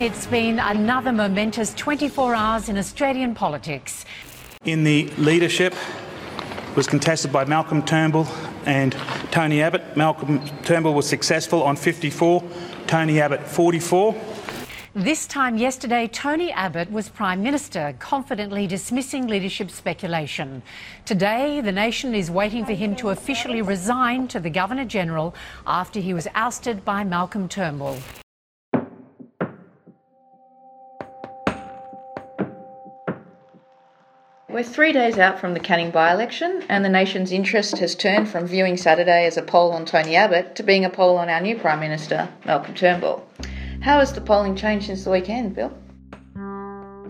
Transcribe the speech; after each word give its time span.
It's 0.00 0.26
been 0.26 0.58
another 0.58 1.12
momentous 1.12 1.74
24 1.74 2.34
hours 2.34 2.68
in 2.68 2.78
Australian 2.78 3.34
politics. 3.34 4.04
In 4.64 4.84
the 4.84 5.08
leadership 5.18 5.74
was 6.76 6.86
contested 6.86 7.30
by 7.32 7.44
Malcolm 7.44 7.82
Turnbull 7.82 8.26
and 8.64 8.96
Tony 9.30 9.60
Abbott. 9.62 9.96
Malcolm 9.96 10.40
Turnbull 10.64 10.94
was 10.94 11.08
successful 11.08 11.62
on 11.62 11.76
54, 11.76 12.42
Tony 12.86 13.20
Abbott 13.20 13.46
44. 13.46 14.14
This 14.94 15.26
time 15.26 15.56
yesterday, 15.56 16.06
Tony 16.06 16.52
Abbott 16.52 16.92
was 16.92 17.08
Prime 17.08 17.42
Minister, 17.42 17.94
confidently 17.98 18.66
dismissing 18.66 19.26
leadership 19.26 19.70
speculation. 19.70 20.62
Today, 21.06 21.62
the 21.62 21.72
nation 21.72 22.14
is 22.14 22.30
waiting 22.30 22.66
for 22.66 22.74
him 22.74 22.94
to 22.96 23.08
officially 23.08 23.62
resign 23.62 24.28
to 24.28 24.38
the 24.38 24.50
Governor 24.50 24.84
General 24.84 25.34
after 25.66 25.98
he 25.98 26.12
was 26.12 26.28
ousted 26.34 26.84
by 26.84 27.04
Malcolm 27.04 27.48
Turnbull. 27.48 27.96
We're 34.50 34.62
three 34.62 34.92
days 34.92 35.16
out 35.16 35.40
from 35.40 35.54
the 35.54 35.60
Canning 35.60 35.90
by 35.90 36.12
election, 36.12 36.64
and 36.68 36.84
the 36.84 36.90
nation's 36.90 37.32
interest 37.32 37.78
has 37.78 37.94
turned 37.94 38.28
from 38.28 38.46
viewing 38.46 38.76
Saturday 38.76 39.24
as 39.24 39.38
a 39.38 39.42
poll 39.42 39.72
on 39.72 39.86
Tony 39.86 40.16
Abbott 40.16 40.54
to 40.56 40.62
being 40.62 40.84
a 40.84 40.90
poll 40.90 41.16
on 41.16 41.30
our 41.30 41.40
new 41.40 41.56
Prime 41.56 41.80
Minister, 41.80 42.28
Malcolm 42.44 42.74
Turnbull. 42.74 43.26
How 43.82 43.98
has 43.98 44.12
the 44.12 44.20
polling 44.20 44.54
changed 44.54 44.86
since 44.86 45.02
the 45.02 45.10
weekend, 45.10 45.56
Bill? 45.56 45.72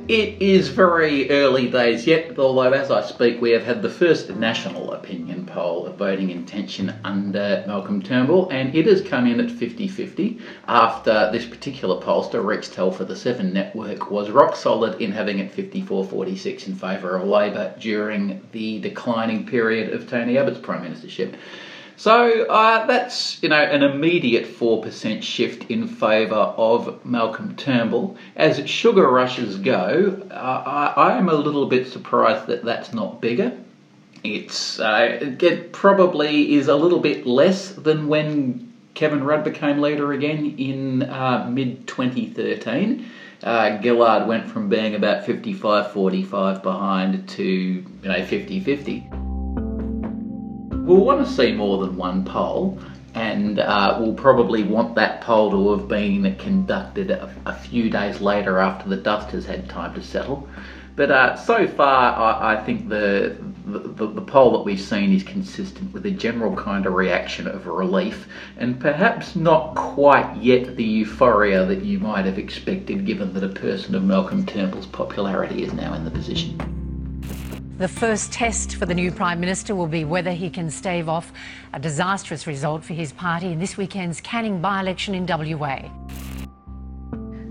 It 0.09 0.41
is 0.41 0.69
very 0.71 1.31
early 1.31 1.69
days 1.69 2.07
yet, 2.07 2.39
although 2.39 2.73
as 2.73 2.91
I 2.91 3.03
speak, 3.03 3.43
we 3.43 3.51
have 3.51 3.65
had 3.65 3.83
the 3.83 3.91
first 3.91 4.31
national 4.31 4.93
opinion 4.93 5.45
poll 5.45 5.85
of 5.87 5.97
voting 5.97 6.31
intention 6.31 6.95
under 7.05 7.63
Malcolm 7.67 8.01
Turnbull, 8.01 8.49
and 8.51 8.75
it 8.75 8.87
has 8.87 9.03
come 9.03 9.27
in 9.27 9.39
at 9.39 9.51
50 9.51 9.87
50 9.87 10.41
after 10.67 11.29
this 11.31 11.45
particular 11.45 12.01
pollster, 12.01 12.43
ReachTEL 12.43 12.95
for, 12.95 13.05
the 13.05 13.17
Seven 13.17 13.53
Network, 13.53 14.11
was 14.11 14.31
rock 14.31 14.57
solid 14.57 14.99
in 14.99 15.13
having 15.13 15.41
it 15.41 15.53
54 15.53 16.07
46 16.07 16.69
in 16.69 16.75
favour 16.75 17.17
of 17.17 17.29
Labor 17.29 17.75
during 17.79 18.41
the 18.53 18.81
declining 18.81 19.45
period 19.45 19.93
of 19.93 20.09
Tony 20.09 20.39
Abbott's 20.39 20.59
Prime 20.59 20.91
Ministership. 20.91 21.35
So 21.97 22.47
uh, 22.47 22.87
that's 22.87 23.43
you 23.43 23.49
know 23.49 23.63
an 23.63 23.83
immediate 23.83 24.47
four 24.47 24.83
percent 24.83 25.23
shift 25.23 25.71
in 25.71 25.87
favour 25.87 26.35
of 26.35 27.05
Malcolm 27.05 27.55
Turnbull. 27.57 28.17
As 28.37 28.69
sugar 28.69 29.09
rushes 29.11 29.57
go, 29.59 30.21
uh, 30.31 30.93
I, 30.97 31.17
am 31.19 31.29
a 31.29 31.35
little 31.35 31.67
bit 31.67 31.89
surprised 31.89 32.47
that 32.47 32.65
that's 32.65 32.93
not 32.93 33.21
bigger. 33.21 33.57
It's 34.25 34.81
uh, 34.81 35.19
it 35.21 35.73
probably 35.73 36.55
is 36.55 36.69
a 36.69 36.77
little 36.77 37.01
bit 37.01 37.27
less 37.27 37.71
than 37.71 38.09
when 38.09 38.73
Kevin 38.95 39.25
Rudd 39.25 39.45
became 39.45 39.81
leader 39.81 40.13
again 40.13 40.55
in 40.59 41.03
uh, 41.05 41.47
mid 41.51 41.87
2013. 41.87 43.07
Uh, 43.43 43.81
Gillard 43.83 44.29
went 44.29 44.49
from 44.49 44.69
being 44.69 44.95
about 44.95 45.27
55 45.27 45.93
45 45.93 46.63
behind 46.63 47.29
to 47.31 47.43
you 47.43 47.85
know 48.05 48.25
50 48.25 48.61
50 50.93 51.05
we'll 51.05 51.17
want 51.17 51.27
to 51.27 51.33
see 51.33 51.53
more 51.53 51.85
than 51.85 51.97
one 51.97 52.25
poll, 52.25 52.79
and 53.15 53.59
uh, 53.59 53.97
we'll 54.01 54.15
probably 54.15 54.63
want 54.63 54.95
that 54.95 55.21
poll 55.23 55.51
to 55.51 55.79
have 55.79 55.89
been 55.89 56.35
conducted 56.37 57.11
a, 57.11 57.35
a, 57.47 57.55
few 57.55 57.91
days 57.91 58.21
later 58.21 58.59
after 58.59 58.89
the 58.89 58.97
dust 58.97 59.31
has 59.31 59.45
had 59.47 59.69
time 59.69 59.95
to 59.95 60.03
settle. 60.03 60.49
But 60.95 61.11
uh, 61.11 61.37
so 61.37 61.67
far, 61.67 62.15
I, 62.15 62.55
I 62.55 62.65
think 62.65 62.91
the, 62.91 63.37
the, 63.67 64.07
the 64.07 64.21
poll 64.21 64.53
that 64.53 64.65
we've 64.65 64.81
seen 64.81 65.15
is 65.15 65.23
consistent 65.23 65.93
with 65.95 66.05
a 66.05 66.11
general 66.11 66.55
kind 66.55 66.85
of 66.85 66.93
reaction 66.93 67.47
of 67.47 67.67
relief, 67.67 68.29
and 68.59 68.79
perhaps 68.79 69.35
not 69.35 69.75
quite 69.75 70.37
yet 70.37 70.77
the 70.77 70.85
euphoria 70.85 71.65
that 71.65 71.83
you 71.83 71.99
might 71.99 72.27
have 72.27 72.39
expected, 72.39 73.07
given 73.07 73.33
that 73.33 73.45
a 73.45 73.49
person 73.49 73.95
of 73.95 74.05
Malcolm 74.05 74.45
Turnbull's 74.45 74.87
popularity 74.87 75.63
is 75.63 75.73
now 75.73 75.95
in 75.95 76.05
the 76.05 76.11
position. 76.11 76.82
The 77.79 77.89
first 77.89 78.33
test 78.33 78.77
for 78.77 78.85
the 78.85 78.95
new 78.95 79.11
Prime 79.11 79.41
Minister 79.41 79.75
will 79.75 79.87
be 79.87 80.05
whether 80.05 80.31
he 80.31 80.51
can 80.51 80.71
stave 80.71 81.09
off 81.09 81.33
a 81.73 81.81
disastrous 81.81 82.47
result 82.47 82.85
for 82.85 82.93
his 82.93 83.13
party 83.13 83.51
in 83.51 83.59
this 83.59 83.79
weekend's 83.79 84.21
Canning 84.21 84.61
by 84.61 84.81
election 84.81 85.15
in 85.15 85.27
WA. 85.27 85.91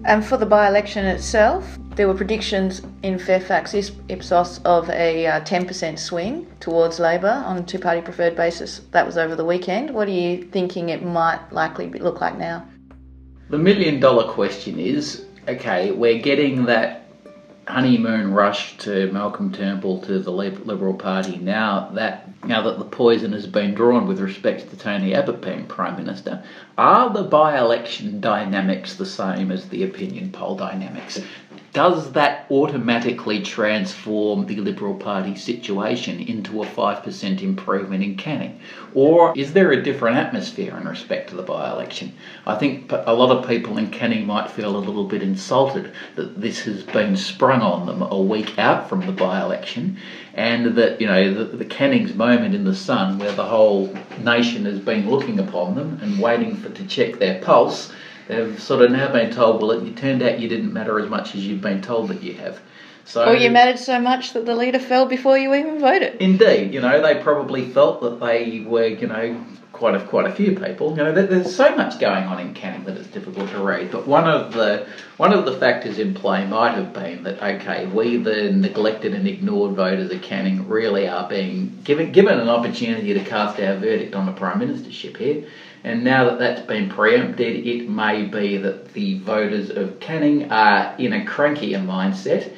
And 0.05 0.23
for 0.23 0.37
the 0.37 0.45
by 0.45 0.67
election 0.67 1.05
itself, 1.05 1.77
there 1.95 2.07
were 2.07 2.13
predictions 2.13 2.83
in 3.01 3.17
Fairfax 3.17 3.73
Ipsos 3.73 4.59
of 4.59 4.89
a 4.91 5.25
uh, 5.25 5.41
10% 5.41 5.97
swing 5.97 6.47
towards 6.59 6.99
Labor 6.99 7.43
on 7.45 7.57
a 7.57 7.63
two 7.63 7.79
party 7.79 8.01
preferred 8.01 8.35
basis. 8.35 8.81
That 8.91 9.05
was 9.05 9.17
over 9.17 9.35
the 9.35 9.45
weekend. 9.45 9.89
What 9.89 10.07
are 10.07 10.11
you 10.11 10.43
thinking 10.43 10.89
it 10.89 11.03
might 11.03 11.41
likely 11.51 11.89
look 11.89 12.21
like 12.21 12.37
now? 12.37 12.67
The 13.49 13.57
million 13.57 13.99
dollar 13.99 14.31
question 14.31 14.79
is 14.79 15.25
okay, 15.47 15.91
we're 15.91 16.19
getting 16.19 16.65
that 16.65 17.00
honeymoon 17.67 18.33
rush 18.33 18.77
to 18.77 19.11
Malcolm 19.11 19.51
Turnbull 19.51 20.01
to 20.01 20.19
the 20.19 20.31
Liberal 20.31 20.95
Party 20.95 21.37
now 21.37 21.89
that 21.93 22.27
now 22.43 22.63
that 22.63 22.79
the 22.79 22.85
poison 22.85 23.33
has 23.33 23.45
been 23.45 23.75
drawn 23.75 24.07
with 24.07 24.19
respect 24.19 24.69
to 24.69 24.77
Tony 24.77 25.13
Abbott 25.13 25.41
being 25.41 25.67
Prime 25.67 25.95
Minister, 25.95 26.43
are 26.77 27.13
the 27.13 27.23
by-election 27.23 28.19
dynamics 28.19 28.95
the 28.95 29.05
same 29.05 29.51
as 29.51 29.69
the 29.69 29.83
opinion 29.83 30.31
poll 30.31 30.55
dynamics? 30.55 31.19
Does 31.73 32.11
that 32.11 32.45
automatically 32.51 33.41
transform 33.41 34.45
the 34.45 34.57
Liberal 34.57 34.93
Party 34.93 35.35
situation 35.35 36.19
into 36.19 36.61
a 36.61 36.65
5% 36.65 37.41
improvement 37.41 38.03
in 38.03 38.17
Canning? 38.17 38.59
Or 38.93 39.33
is 39.37 39.53
there 39.53 39.71
a 39.71 39.81
different 39.81 40.17
atmosphere 40.17 40.75
in 40.75 40.85
respect 40.85 41.29
to 41.29 41.35
the 41.35 41.43
by 41.43 41.71
election? 41.71 42.11
I 42.45 42.55
think 42.55 42.91
a 42.91 43.13
lot 43.13 43.35
of 43.35 43.47
people 43.47 43.77
in 43.77 43.89
Canning 43.89 44.25
might 44.25 44.51
feel 44.51 44.75
a 44.75 44.77
little 44.77 45.05
bit 45.05 45.21
insulted 45.21 45.93
that 46.15 46.41
this 46.41 46.59
has 46.61 46.83
been 46.83 47.15
sprung 47.15 47.61
on 47.61 47.85
them 47.85 48.01
a 48.01 48.19
week 48.19 48.59
out 48.59 48.89
from 48.89 49.05
the 49.05 49.13
by 49.13 49.41
election 49.41 49.97
and 50.33 50.75
that, 50.75 50.99
you 50.99 51.07
know, 51.07 51.33
the, 51.33 51.57
the 51.57 51.65
Canning's 51.65 52.13
moment 52.13 52.53
in 52.53 52.65
the 52.65 52.75
sun 52.75 53.17
where 53.17 53.31
the 53.31 53.45
whole 53.45 53.95
nation 54.19 54.65
has 54.65 54.79
been 54.79 55.09
looking 55.09 55.39
upon 55.39 55.75
them 55.75 55.99
and 56.01 56.19
waiting 56.19 56.57
for 56.57 56.69
to 56.69 56.85
check 56.85 57.17
their 57.17 57.41
pulse 57.41 57.93
They've 58.27 58.61
sort 58.61 58.83
of 58.83 58.91
now 58.91 59.11
been 59.11 59.31
told, 59.31 59.61
well, 59.61 59.71
it 59.71 59.97
turned 59.97 60.21
out 60.21 60.39
you 60.39 60.47
didn't 60.47 60.73
matter 60.73 60.99
as 60.99 61.09
much 61.09 61.35
as 61.35 61.45
you've 61.45 61.61
been 61.61 61.81
told 61.81 62.09
that 62.09 62.23
you 62.23 62.33
have. 62.35 62.59
So, 63.05 63.25
or 63.25 63.35
you 63.35 63.49
mattered 63.49 63.79
so 63.79 63.99
much 63.99 64.33
that 64.33 64.45
the 64.45 64.55
leader 64.55 64.79
fell 64.79 65.05
before 65.05 65.37
you 65.37 65.53
even 65.53 65.79
voted. 65.79 66.21
Indeed, 66.21 66.73
you 66.73 66.81
know, 66.81 67.01
they 67.01 67.21
probably 67.21 67.67
felt 67.67 68.01
that 68.01 68.19
they 68.19 68.63
were, 68.65 68.85
you 68.85 69.07
know, 69.07 69.43
quite 69.81 69.95
a 69.95 70.05
quite 70.05 70.27
a 70.27 70.31
few 70.31 70.55
people. 70.55 70.91
You 70.91 71.03
know, 71.03 71.11
there's 71.11 71.55
so 71.55 71.75
much 71.75 71.99
going 71.99 72.25
on 72.25 72.39
in 72.39 72.53
Canning 72.53 72.83
that 72.85 72.97
it's 72.97 73.07
difficult 73.07 73.49
to 73.49 73.59
read. 73.59 73.91
But 73.91 74.07
one 74.07 74.29
of 74.29 74.53
the 74.53 74.87
one 75.17 75.33
of 75.33 75.45
the 75.45 75.53
factors 75.53 75.97
in 75.97 76.13
play 76.13 76.45
might 76.45 76.75
have 76.75 76.93
been 76.93 77.23
that 77.23 77.41
okay, 77.41 77.87
we 77.87 78.17
the 78.17 78.51
neglected 78.51 79.15
and 79.15 79.27
ignored 79.27 79.75
voters 79.75 80.11
of 80.11 80.21
Canning 80.21 80.67
really 80.67 81.07
are 81.07 81.27
being 81.27 81.79
given 81.83 82.11
given 82.11 82.39
an 82.39 82.47
opportunity 82.47 83.13
to 83.15 83.23
cast 83.23 83.59
our 83.59 83.75
verdict 83.77 84.13
on 84.13 84.27
the 84.27 84.33
prime 84.33 84.59
ministership 84.59 85.17
here. 85.17 85.47
And 85.83 86.03
now 86.03 86.25
that 86.25 86.39
that's 86.39 86.61
been 86.61 86.89
preempted, 86.89 87.65
it 87.65 87.89
may 87.89 88.23
be 88.23 88.57
that 88.57 88.93
the 88.93 89.19
voters 89.19 89.71
of 89.71 89.99
Canning 89.99 90.51
are 90.51 90.95
in 90.97 91.13
a 91.13 91.25
crankier 91.25 91.83
mindset 91.83 92.53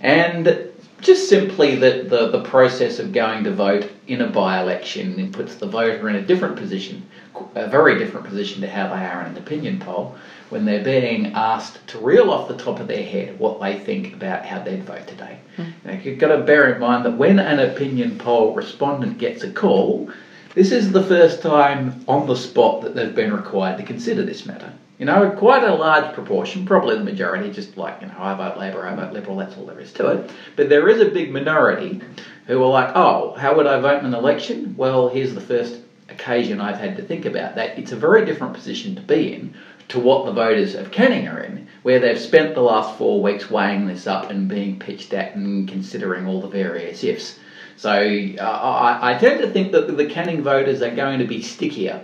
and 0.00 0.70
just 1.00 1.28
simply 1.28 1.76
that 1.76 2.08
the, 2.08 2.30
the 2.30 2.42
process 2.42 2.98
of 2.98 3.12
going 3.12 3.44
to 3.44 3.52
vote 3.52 3.90
in 4.06 4.22
a 4.22 4.28
by 4.28 4.60
election 4.60 5.30
puts 5.32 5.56
the 5.56 5.66
voter 5.66 6.08
in 6.08 6.16
a 6.16 6.22
different 6.22 6.56
position, 6.56 7.06
a 7.54 7.68
very 7.68 7.98
different 7.98 8.26
position 8.26 8.60
to 8.62 8.68
how 8.68 8.88
they 8.88 9.04
are 9.04 9.22
in 9.22 9.32
an 9.32 9.36
opinion 9.36 9.78
poll, 9.78 10.16
when 10.48 10.64
they're 10.64 10.84
being 10.84 11.26
asked 11.34 11.86
to 11.88 11.98
reel 11.98 12.30
off 12.30 12.48
the 12.48 12.56
top 12.56 12.80
of 12.80 12.88
their 12.88 13.02
head 13.02 13.38
what 13.38 13.60
they 13.60 13.78
think 13.78 14.14
about 14.14 14.46
how 14.46 14.62
they'd 14.62 14.84
vote 14.84 15.06
today. 15.06 15.38
Mm. 15.56 15.72
Now, 15.84 15.92
you've 15.92 16.18
got 16.18 16.28
to 16.28 16.42
bear 16.44 16.72
in 16.72 16.80
mind 16.80 17.04
that 17.04 17.16
when 17.16 17.38
an 17.38 17.58
opinion 17.58 18.18
poll 18.18 18.54
respondent 18.54 19.18
gets 19.18 19.42
a 19.42 19.50
call, 19.50 20.10
this 20.56 20.72
is 20.72 20.90
the 20.90 21.02
first 21.02 21.42
time 21.42 22.02
on 22.08 22.26
the 22.26 22.34
spot 22.34 22.80
that 22.80 22.94
they've 22.94 23.14
been 23.14 23.32
required 23.32 23.76
to 23.76 23.84
consider 23.84 24.24
this 24.24 24.46
matter. 24.46 24.72
You 24.98 25.04
know, 25.04 25.30
quite 25.32 25.62
a 25.62 25.74
large 25.74 26.14
proportion, 26.14 26.64
probably 26.64 26.96
the 26.96 27.04
majority, 27.04 27.50
just 27.50 27.76
like, 27.76 28.00
you 28.00 28.06
know, 28.06 28.14
I 28.18 28.32
vote 28.32 28.56
Labor, 28.56 28.86
I 28.86 28.94
vote 28.96 29.12
Liberal, 29.12 29.36
that's 29.36 29.54
all 29.58 29.66
there 29.66 29.78
is 29.78 29.92
to 29.92 30.08
it. 30.08 30.30
But 30.56 30.70
there 30.70 30.88
is 30.88 31.02
a 31.02 31.10
big 31.10 31.30
minority 31.30 32.00
who 32.46 32.62
are 32.62 32.70
like, 32.70 32.96
oh, 32.96 33.34
how 33.34 33.54
would 33.54 33.66
I 33.66 33.78
vote 33.80 34.00
in 34.00 34.06
an 34.06 34.14
election? 34.14 34.74
Well, 34.78 35.10
here's 35.10 35.34
the 35.34 35.42
first 35.42 35.78
occasion 36.08 36.62
I've 36.62 36.78
had 36.78 36.96
to 36.96 37.02
think 37.02 37.26
about 37.26 37.56
that. 37.56 37.78
It's 37.78 37.92
a 37.92 37.96
very 37.96 38.24
different 38.24 38.54
position 38.54 38.94
to 38.94 39.02
be 39.02 39.34
in 39.34 39.54
to 39.88 40.00
what 40.00 40.24
the 40.24 40.32
voters 40.32 40.74
of 40.74 40.90
Canning 40.90 41.28
are 41.28 41.40
in, 41.40 41.68
where 41.82 42.00
they've 42.00 42.18
spent 42.18 42.54
the 42.54 42.62
last 42.62 42.96
four 42.96 43.22
weeks 43.22 43.50
weighing 43.50 43.86
this 43.86 44.06
up 44.06 44.30
and 44.30 44.48
being 44.48 44.78
pitched 44.78 45.12
at 45.12 45.36
and 45.36 45.68
considering 45.68 46.26
all 46.26 46.40
the 46.40 46.48
various 46.48 47.04
ifs. 47.04 47.38
So 47.76 47.90
uh, 47.90 48.42
I, 48.42 49.12
I 49.12 49.18
tend 49.18 49.40
to 49.42 49.50
think 49.50 49.72
that 49.72 49.94
the 49.96 50.06
Canning 50.06 50.42
voters 50.42 50.82
are 50.82 50.94
going 50.94 51.18
to 51.18 51.26
be 51.26 51.42
stickier 51.42 52.02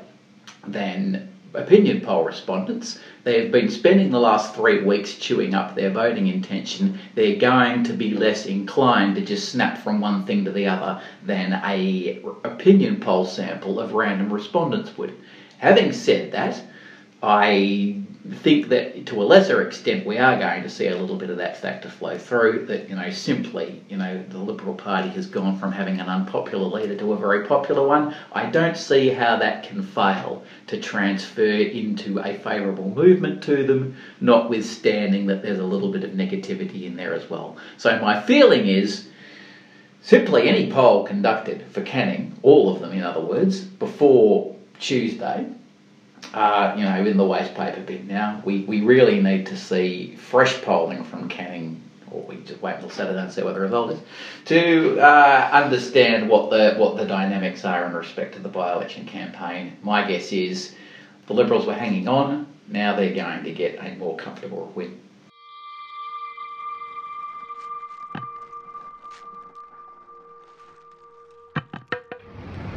than 0.67 1.33
opinion 1.55 2.01
poll 2.01 2.25
respondents. 2.25 2.99
They've 3.25 3.51
been 3.51 3.71
spending 3.71 4.11
the 4.11 4.21
last 4.21 4.55
three 4.55 4.83
weeks 4.83 5.15
chewing 5.15 5.55
up 5.55 5.75
their 5.75 5.91
voting 5.91 6.27
intention. 6.27 6.99
They're 7.15 7.37
going 7.37 7.85
to 7.85 7.93
be 7.93 8.15
less 8.15 8.47
inclined 8.47 9.15
to 9.17 9.21
just 9.23 9.51
snap 9.51 9.79
from 9.79 10.01
one 10.01 10.25
thing 10.25 10.45
to 10.45 10.51
the 10.51 10.67
other 10.67 11.01
than 11.23 11.61
a 11.65 12.21
opinion 12.45 13.01
poll 13.01 13.25
sample 13.25 13.81
of 13.81 13.93
random 13.93 14.33
respondents 14.33 14.97
would. 14.97 15.17
Having 15.59 15.93
said 15.93 16.33
that, 16.33 16.63
I 17.23 18.02
think 18.31 18.69
that 18.69 19.07
to 19.07 19.21
a 19.21 19.25
lesser 19.25 19.67
extent 19.67 20.07
we 20.07 20.17
are 20.17 20.39
going 20.39 20.63
to 20.63 20.69
see 20.69 20.87
a 20.87 20.97
little 20.97 21.17
bit 21.17 21.29
of 21.29 21.39
that 21.39 21.57
factor 21.57 21.89
flow 21.89 22.17
through. 22.17 22.67
That 22.67 22.89
you 22.89 22.95
know, 22.95 23.11
simply, 23.11 23.83
you 23.89 23.97
know, 23.97 24.23
the 24.29 24.39
Liberal 24.39 24.75
Party 24.75 25.09
has 25.11 25.27
gone 25.27 25.59
from 25.59 25.73
having 25.73 25.99
an 25.99 26.09
unpopular 26.09 26.67
leader 26.67 26.97
to 26.97 27.13
a 27.13 27.17
very 27.17 27.47
popular 27.47 27.87
one. 27.87 28.15
I 28.33 28.47
don't 28.47 28.77
see 28.77 29.09
how 29.09 29.37
that 29.39 29.65
can 29.65 29.83
fail 29.83 30.45
to 30.69 30.81
transfer 30.81 31.43
into 31.43 32.21
a 32.21 32.35
favourable 32.35 32.89
movement 32.89 33.43
to 33.45 33.67
them, 33.67 33.97
notwithstanding 34.21 35.27
that 35.27 35.43
there's 35.43 35.59
a 35.59 35.65
little 35.65 35.91
bit 35.91 36.05
of 36.05 36.13
negativity 36.13 36.85
in 36.85 36.97
there 36.97 37.15
as 37.15 37.29
well. 37.29 37.57
So 37.77 37.99
my 38.01 38.21
feeling 38.21 38.69
is. 38.69 39.09
Simply 40.05 40.49
any 40.49 40.69
poll 40.69 41.05
conducted 41.07 41.65
for 41.71 41.81
Canning, 41.81 42.37
all 42.43 42.75
of 42.75 42.81
them 42.81 42.91
in 42.91 43.05
other 43.05 43.21
words, 43.21 43.61
before 43.61 44.57
Tuesday, 44.81 45.47
uh, 46.35 46.75
you 46.77 46.85
know, 46.85 47.05
in 47.05 47.17
the 47.17 47.25
waste 47.25 47.55
paper 47.55 47.81
bin 47.81 48.07
now. 48.07 48.41
We, 48.45 48.65
we 48.65 48.83
really 48.83 49.21
need 49.21 49.47
to 49.47 49.57
see 49.57 50.17
fresh 50.17 50.61
polling 50.63 51.05
from 51.05 51.29
Canning, 51.29 51.83
or 52.11 52.23
we 52.23 52.37
just 52.37 52.63
wait 52.63 52.77
until 52.77 52.91
Saturday 52.91 53.19
and 53.19 53.33
see 53.33 53.43
what 53.43 53.55
the 53.55 53.61
result 53.61 53.93
is, 53.93 54.01
to 54.47 54.99
uh, 55.01 55.51
understand 55.53 56.29
what 56.29 56.51
the 56.51 56.75
what 56.77 56.97
the 56.97 57.05
dynamics 57.05 57.65
are 57.65 57.87
in 57.87 57.93
respect 57.95 58.35
to 58.35 58.41
the 58.41 58.49
by-election 58.49 59.07
campaign. 59.07 59.77
My 59.83 60.07
guess 60.07 60.33
is 60.33 60.75
the 61.27 61.35
Liberals 61.35 61.67
were 61.67 61.75
hanging 61.75 62.09
on. 62.09 62.47
Now 62.69 62.97
they're 62.97 63.15
going 63.15 63.45
to 63.45 63.53
get 63.53 63.79
a 63.79 63.97
more 63.97 64.17
comfortable 64.17 64.73
win. 64.75 64.99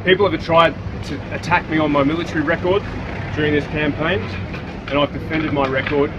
People 0.04 0.30
have 0.30 0.44
tried 0.44 0.72
to 1.06 1.34
attack 1.34 1.68
me 1.68 1.78
on 1.78 1.90
my 1.90 2.04
military 2.04 2.42
record 2.42 2.80
during 3.36 3.52
this 3.52 3.66
campaign, 3.66 4.18
and 4.88 4.98
I've 4.98 5.12
defended 5.12 5.52
my 5.52 5.68
record 5.68 6.10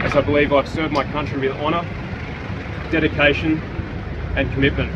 as 0.00 0.14
I 0.14 0.20
believe 0.20 0.52
I've 0.52 0.68
served 0.68 0.92
my 0.92 1.04
country 1.04 1.48
with 1.48 1.56
honour, 1.56 1.82
dedication, 2.90 3.56
and 4.36 4.52
commitment. 4.52 4.92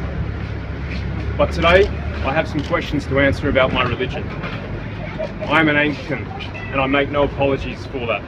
But 1.38 1.52
today, 1.52 1.86
I 1.86 2.34
have 2.34 2.46
some 2.46 2.62
questions 2.64 3.06
to 3.06 3.18
answer 3.18 3.48
about 3.48 3.72
my 3.72 3.82
religion. 3.82 4.22
I 5.48 5.58
am 5.58 5.68
an 5.70 5.76
Anglican, 5.76 6.26
and 6.26 6.82
I 6.82 6.86
make 6.86 7.10
no 7.10 7.22
apologies 7.22 7.86
for 7.86 8.06
that. 8.06 8.22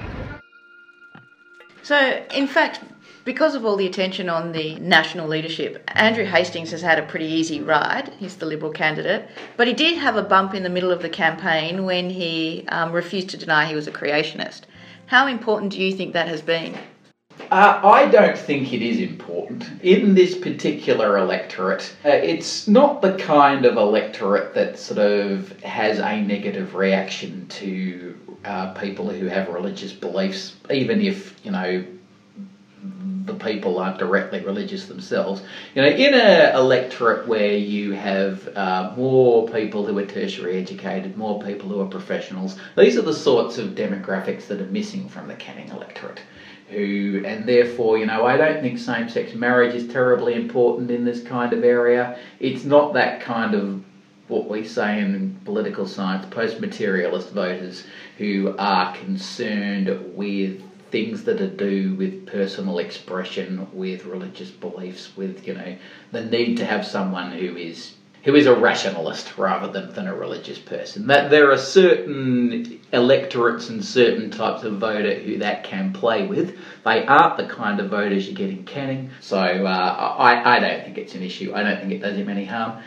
So, 1.83 2.25
in 2.33 2.47
fact, 2.47 2.81
because 3.25 3.55
of 3.55 3.65
all 3.65 3.77
the 3.77 3.87
attention 3.87 4.29
on 4.29 4.53
the 4.53 4.77
national 4.77 5.29
leadership, 5.29 5.83
Andrew 5.89 6.25
Hastie 6.25 6.61
has 6.61 6.83
had 6.83 6.99
a 6.99 7.07
pretty 7.07 7.27
easy 7.27 7.61
ride. 7.61 8.13
He's 8.19 8.37
the 8.37 8.47
Liberal 8.47 8.73
candidate. 8.73 9.29
But 9.57 9.69
he 9.69 9.75
did 9.75 9.99
have 9.99 10.17
a 10.17 10.23
bump 10.23 10.55
in 10.55 10.63
the 10.63 10.71
middle 10.71 10.91
of 10.91 11.03
the 11.03 11.09
campaign 11.09 11.85
when 11.85 12.11
he 12.11 12.65
um, 12.69 12.93
refused 12.93 13.31
to 13.31 13.37
deny 13.37 13.67
he 13.67 13.75
was 13.75 13.87
a 13.87 13.93
creationist. 13.93 14.63
How 15.07 15.27
important 15.27 15.73
do 15.73 15.83
you 15.83 15.95
think 15.95 16.13
that 16.13 16.29
has 16.29 16.43
been? 16.43 16.77
Uh, 17.51 17.81
I 17.85 18.07
don't 18.07 18.39
think 18.39 18.73
it 18.73 18.83
is 18.83 18.99
important. 18.99 19.69
In 19.83 20.15
this 20.15 20.37
particular 20.37 21.19
electorate, 21.19 21.95
uh, 22.05 22.09
it's 22.11 22.67
not 22.67 23.03
the 23.03 23.15
kind 23.17 23.65
of 23.67 23.77
electorate 23.77 24.55
that 24.55 24.79
sort 24.79 24.99
of 24.99 25.61
has 25.63 25.99
a 25.99 26.23
negative 26.23 26.75
reaction 26.75 27.47
to 27.49 28.19
uh, 28.45 28.73
people 28.75 29.09
who 29.09 29.27
have 29.27 29.49
religious 29.49 29.93
beliefs, 29.93 30.57
even 30.71 31.01
if, 31.01 31.39
you 31.45 31.51
know, 31.51 31.85
the 33.25 33.35
people 33.35 33.79
aren't 33.79 33.99
directly 33.99 34.41
religious 34.41 34.87
themselves. 34.87 35.43
You 35.75 35.83
know, 35.83 35.89
in 35.89 36.15
a 36.15 36.53
electorate 36.57 37.27
where 37.27 37.55
you 37.55 37.93
have 37.93 38.49
uh, 38.57 38.93
more 38.97 39.49
people 39.49 39.87
who 39.87 39.97
are 39.99 40.07
tertiary 40.07 40.59
educated, 40.61 41.17
more 41.17 41.41
people 41.43 41.69
who 41.69 41.81
are 41.81 41.87
professionals, 41.87 42.59
these 42.77 42.97
are 42.97 43.03
the 43.03 43.15
sorts 43.15 43.59
of 43.59 43.71
demographics 43.71 44.47
that 44.49 44.61
are 44.61 44.67
missing 44.67 45.09
from 45.09 45.29
the 45.29 45.35
Canning 45.35 45.69
electorate. 45.69 46.21
Who 46.71 47.23
and 47.27 47.47
therefore, 47.47 47.99
you 47.99 48.07
know, 48.07 48.25
I 48.25 48.39
don't 48.39 48.63
think 48.63 48.79
same-sex 48.79 49.35
marriage 49.35 49.75
is 49.75 49.93
terribly 49.93 50.35
important 50.35 50.91
in 50.91 51.05
this 51.05 51.23
kind 51.23 51.53
of 51.53 51.65
area. 51.65 52.19
It's 52.41 52.65
not 52.65 52.95
that 52.95 53.21
kind 53.21 53.55
of 53.55 53.85
what 54.29 54.49
we 54.49 54.65
say 54.65 54.99
in 54.99 55.39
political 55.45 55.87
science, 55.87 56.25
post-materialist 56.31 57.31
voters 57.33 57.85
who 58.17 58.55
are 58.59 58.95
concerned 58.97 60.15
with 60.17 60.63
things 60.93 61.25
that 61.25 61.41
are 61.41 61.49
do 61.49 61.95
with 61.95 62.27
personal 62.27 62.79
expression, 62.79 63.67
with 63.73 64.05
religious 64.05 64.51
beliefs, 64.51 65.17
with 65.17 65.47
you 65.49 65.55
know 65.55 65.77
the 66.13 66.25
need 66.25 66.57
to 66.59 66.67
have 66.67 66.87
someone 66.87 67.33
who 67.33 67.57
is 67.57 67.95
who 68.25 68.37
is 68.37 68.47
a 68.47 68.55
rationalist 68.55 69.37
rather 69.37 69.73
than, 69.73 69.93
than 69.95 70.07
a 70.07 70.15
religious 70.15 70.59
person. 70.59 71.09
That 71.09 71.31
there 71.31 71.51
are 71.51 71.59
certain 71.59 72.81
electorates 72.93 73.69
and 73.69 73.85
certain 73.85 74.31
types 74.31 74.63
of 74.63 74.75
voter 74.75 75.15
who 75.15 75.39
that 75.39 75.65
can 75.65 75.93
play 75.93 76.27
with. 76.27 76.57
They 76.85 77.05
aren't 77.05 77.37
the 77.37 77.47
kind 77.47 77.81
of 77.81 77.91
voters 77.91 78.29
you 78.29 78.35
get 78.35 78.51
in 78.51 78.63
Canning, 78.63 79.11
so 79.21 79.39
uh, 79.39 80.17
I, 80.19 80.57
I 80.57 80.61
don't 80.61 80.85
think 80.85 80.99
it's 80.99 81.17
an 81.17 81.23
issue. 81.23 81.53
I 81.53 81.65
don't 81.65 81.81
think 81.81 81.93
it 81.93 82.01
does 82.01 82.17
him 82.17 82.29
any 82.29 82.45
harm. 82.45 82.81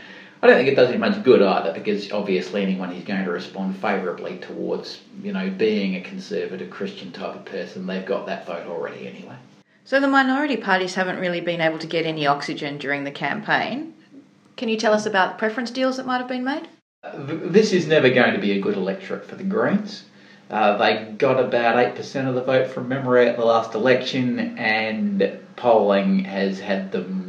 I 0.45 0.49
don't 0.49 0.57
think 0.57 0.69
it 0.69 0.75
does 0.75 0.91
him 0.91 0.99
much 0.99 1.23
good 1.23 1.41
either, 1.41 1.73
because 1.73 2.11
obviously 2.11 2.61
anyone 2.61 2.91
who's 2.91 3.03
going 3.03 3.25
to 3.25 3.31
respond 3.31 3.75
favourably 3.77 4.37
towards, 4.37 5.01
you 5.23 5.33
know, 5.33 5.49
being 5.49 5.95
a 5.95 6.01
conservative 6.01 6.69
Christian 6.69 7.11
type 7.11 7.33
of 7.33 7.45
person, 7.45 7.87
they've 7.87 8.05
got 8.05 8.27
that 8.27 8.45
vote 8.45 8.67
already 8.67 9.07
anyway. 9.07 9.37
So 9.85 9.99
the 9.99 10.07
minority 10.07 10.55
parties 10.55 10.93
haven't 10.93 11.17
really 11.17 11.41
been 11.41 11.61
able 11.61 11.79
to 11.79 11.87
get 11.87 12.05
any 12.05 12.27
oxygen 12.27 12.77
during 12.77 13.05
the 13.05 13.11
campaign. 13.11 13.95
Can 14.55 14.69
you 14.69 14.77
tell 14.77 14.93
us 14.93 15.07
about 15.07 15.39
preference 15.39 15.71
deals 15.71 15.97
that 15.97 16.05
might 16.05 16.19
have 16.19 16.27
been 16.27 16.43
made? 16.43 16.67
This 17.15 17.73
is 17.73 17.87
never 17.87 18.11
going 18.11 18.33
to 18.33 18.39
be 18.39 18.51
a 18.51 18.61
good 18.61 18.77
electorate 18.77 19.25
for 19.25 19.33
the 19.33 19.43
Greens. 19.43 20.03
Uh, 20.51 20.77
they 20.77 21.11
got 21.17 21.43
about 21.43 21.97
8% 21.97 22.27
of 22.27 22.35
the 22.35 22.43
vote 22.43 22.67
from 22.67 22.87
memory 22.87 23.27
at 23.27 23.35
the 23.35 23.45
last 23.45 23.73
election, 23.73 24.59
and 24.59 25.39
polling 25.55 26.23
has 26.25 26.59
had 26.59 26.91
them 26.91 27.24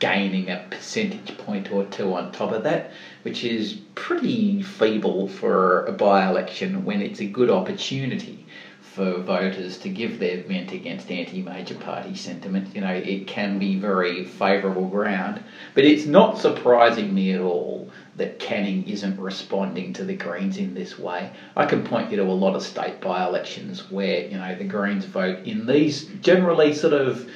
gaining 0.00 0.50
a 0.50 0.66
percentage 0.70 1.36
point 1.38 1.70
or 1.70 1.84
two 1.84 2.12
on 2.14 2.32
top 2.32 2.52
of 2.52 2.64
that, 2.64 2.90
which 3.22 3.44
is 3.44 3.74
pretty 3.94 4.62
feeble 4.62 5.28
for 5.28 5.84
a 5.84 5.92
by 5.92 6.26
election 6.26 6.84
when 6.84 7.00
it's 7.02 7.20
a 7.20 7.26
good 7.26 7.50
opportunity 7.50 8.46
for 8.80 9.18
voters 9.18 9.78
to 9.78 9.88
give 9.88 10.18
their 10.18 10.42
vent 10.42 10.72
against 10.72 11.10
anti 11.10 11.42
major 11.42 11.74
party 11.74 12.14
sentiment. 12.14 12.74
You 12.74 12.80
know, 12.80 12.92
it 12.92 13.26
can 13.26 13.58
be 13.58 13.76
very 13.76 14.24
favourable 14.24 14.88
ground, 14.88 15.42
but 15.74 15.84
it's 15.84 16.06
not 16.06 16.38
surprising 16.38 17.14
me 17.14 17.32
at 17.32 17.40
all 17.40 17.88
that 18.16 18.38
Canning 18.38 18.88
isn't 18.88 19.20
responding 19.20 19.92
to 19.92 20.04
the 20.04 20.16
Greens 20.16 20.56
in 20.56 20.74
this 20.74 20.98
way. 20.98 21.30
I 21.56 21.66
can 21.66 21.84
point 21.84 22.10
you 22.10 22.16
to 22.16 22.24
a 22.24 22.32
lot 22.32 22.56
of 22.56 22.62
state 22.62 23.00
by 23.00 23.24
elections 23.24 23.90
where, 23.90 24.26
you 24.26 24.38
know, 24.38 24.56
the 24.56 24.64
Greens 24.64 25.04
vote 25.04 25.46
in 25.46 25.66
these 25.66 26.04
generally 26.20 26.72
sort 26.72 26.94
of 26.94 27.30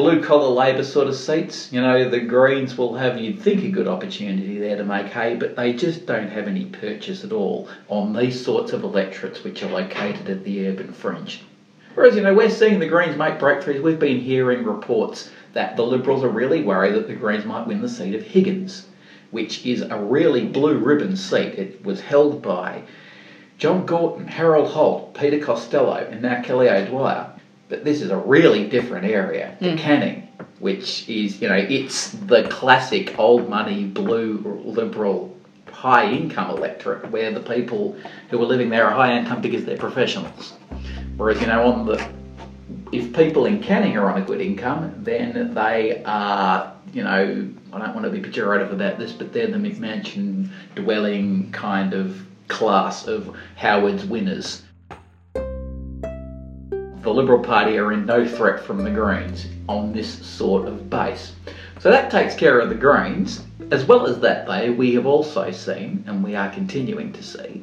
blue 0.00 0.22
collar 0.22 0.48
Labor 0.48 0.82
sort 0.82 1.08
of 1.08 1.14
seats. 1.14 1.70
You 1.70 1.82
know, 1.82 2.08
the 2.08 2.20
Greens 2.20 2.78
will 2.78 2.94
have, 2.94 3.18
you'd 3.18 3.38
think, 3.38 3.62
a 3.64 3.68
good 3.68 3.86
opportunity 3.86 4.58
there 4.58 4.78
to 4.78 4.84
make 4.84 5.08
hay, 5.08 5.36
but 5.36 5.56
they 5.56 5.74
just 5.74 6.06
don't 6.06 6.30
have 6.30 6.48
any 6.48 6.64
purchase 6.64 7.22
at 7.22 7.32
all 7.32 7.68
on 7.88 8.14
these 8.14 8.42
sorts 8.42 8.72
of 8.72 8.82
electorates 8.82 9.44
which 9.44 9.62
are 9.62 9.70
located 9.70 10.30
at 10.30 10.42
the 10.42 10.68
urban 10.68 10.90
fringe. 10.94 11.42
Whereas, 11.94 12.16
you 12.16 12.22
know, 12.22 12.32
we're 12.32 12.48
seeing 12.48 12.78
the 12.78 12.88
Greens 12.88 13.18
make 13.18 13.38
breakthroughs. 13.38 13.82
We've 13.82 13.98
been 13.98 14.20
hearing 14.20 14.64
reports 14.64 15.30
that 15.52 15.76
the 15.76 15.82
Liberals 15.82 16.24
are 16.24 16.30
really 16.30 16.62
worried 16.62 16.94
that 16.94 17.06
the 17.06 17.14
Greens 17.14 17.44
might 17.44 17.66
win 17.66 17.82
the 17.82 17.88
seat 17.88 18.14
of 18.14 18.22
Higgins, 18.22 18.86
which 19.32 19.66
is 19.66 19.82
a 19.82 19.98
really 19.98 20.46
blue 20.46 20.78
ribbon 20.78 21.14
seat. 21.14 21.58
It 21.58 21.84
was 21.84 22.00
held 22.00 22.40
by 22.40 22.84
John 23.58 23.84
Gorton, 23.84 24.28
Harold 24.28 24.70
Holt, 24.70 25.12
Peter 25.12 25.38
Costello, 25.38 26.08
and 26.10 26.22
now 26.22 26.40
Kelly 26.40 26.70
O'Dwyer. 26.70 27.29
But 27.70 27.84
this 27.84 28.02
is 28.02 28.10
a 28.10 28.18
really 28.18 28.68
different 28.68 29.06
area 29.06 29.56
to 29.60 29.72
mm. 29.72 29.78
Canning, 29.78 30.28
which 30.58 31.08
is, 31.08 31.40
you 31.40 31.48
know, 31.48 31.54
it's 31.54 32.10
the 32.10 32.46
classic 32.48 33.16
old 33.18 33.48
money, 33.48 33.84
blue, 33.84 34.60
liberal, 34.64 35.36
high 35.70 36.10
income 36.10 36.50
electorate 36.50 37.10
where 37.10 37.30
the 37.30 37.40
people 37.40 37.96
who 38.28 38.42
are 38.42 38.44
living 38.44 38.68
there 38.68 38.86
are 38.86 38.92
high 38.92 39.16
income 39.16 39.40
because 39.40 39.64
they're 39.64 39.78
professionals. 39.78 40.54
Whereas, 41.16 41.40
you 41.40 41.46
know, 41.46 41.64
on 41.64 41.86
the 41.86 42.12
if 42.92 43.14
people 43.14 43.46
in 43.46 43.62
Canning 43.62 43.96
are 43.96 44.10
on 44.10 44.20
a 44.20 44.24
good 44.24 44.40
income, 44.40 44.92
then 44.98 45.54
they 45.54 46.02
are, 46.04 46.74
you 46.92 47.04
know, 47.04 47.48
I 47.72 47.78
don't 47.78 47.94
want 47.94 48.04
to 48.04 48.10
be 48.10 48.20
pejorative 48.20 48.72
about 48.72 48.98
this, 48.98 49.12
but 49.12 49.32
they're 49.32 49.46
the 49.46 49.58
McMansion 49.58 50.50
dwelling 50.74 51.52
kind 51.52 51.94
of 51.94 52.26
class 52.48 53.06
of 53.06 53.36
Howard's 53.54 54.04
winners 54.04 54.62
the 57.02 57.12
Liberal 57.12 57.42
Party 57.42 57.78
are 57.78 57.92
in 57.92 58.04
no 58.04 58.26
threat 58.26 58.60
from 58.60 58.84
the 58.84 58.90
Greens 58.90 59.46
on 59.68 59.92
this 59.92 60.26
sort 60.26 60.68
of 60.68 60.90
base. 60.90 61.32
So 61.78 61.90
that 61.90 62.10
takes 62.10 62.34
care 62.34 62.58
of 62.60 62.68
the 62.68 62.74
Greens. 62.74 63.42
As 63.70 63.84
well 63.84 64.06
as 64.06 64.20
that, 64.20 64.46
though, 64.46 64.72
we 64.72 64.94
have 64.94 65.06
also 65.06 65.50
seen, 65.50 66.04
and 66.06 66.22
we 66.22 66.34
are 66.34 66.50
continuing 66.50 67.12
to 67.12 67.22
see, 67.22 67.62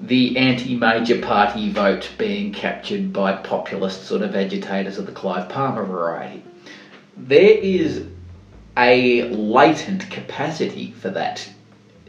the 0.00 0.36
anti 0.36 0.76
major 0.76 1.20
party 1.20 1.70
vote 1.70 2.10
being 2.18 2.52
captured 2.52 3.12
by 3.12 3.34
populist 3.34 4.04
sort 4.04 4.22
of 4.22 4.34
agitators 4.34 4.98
of 4.98 5.06
the 5.06 5.12
Clive 5.12 5.48
Palmer 5.48 5.84
variety. 5.84 6.42
There 7.16 7.58
is 7.58 8.04
a 8.76 9.28
latent 9.28 10.08
capacity 10.10 10.92
for 10.92 11.10
that 11.10 11.48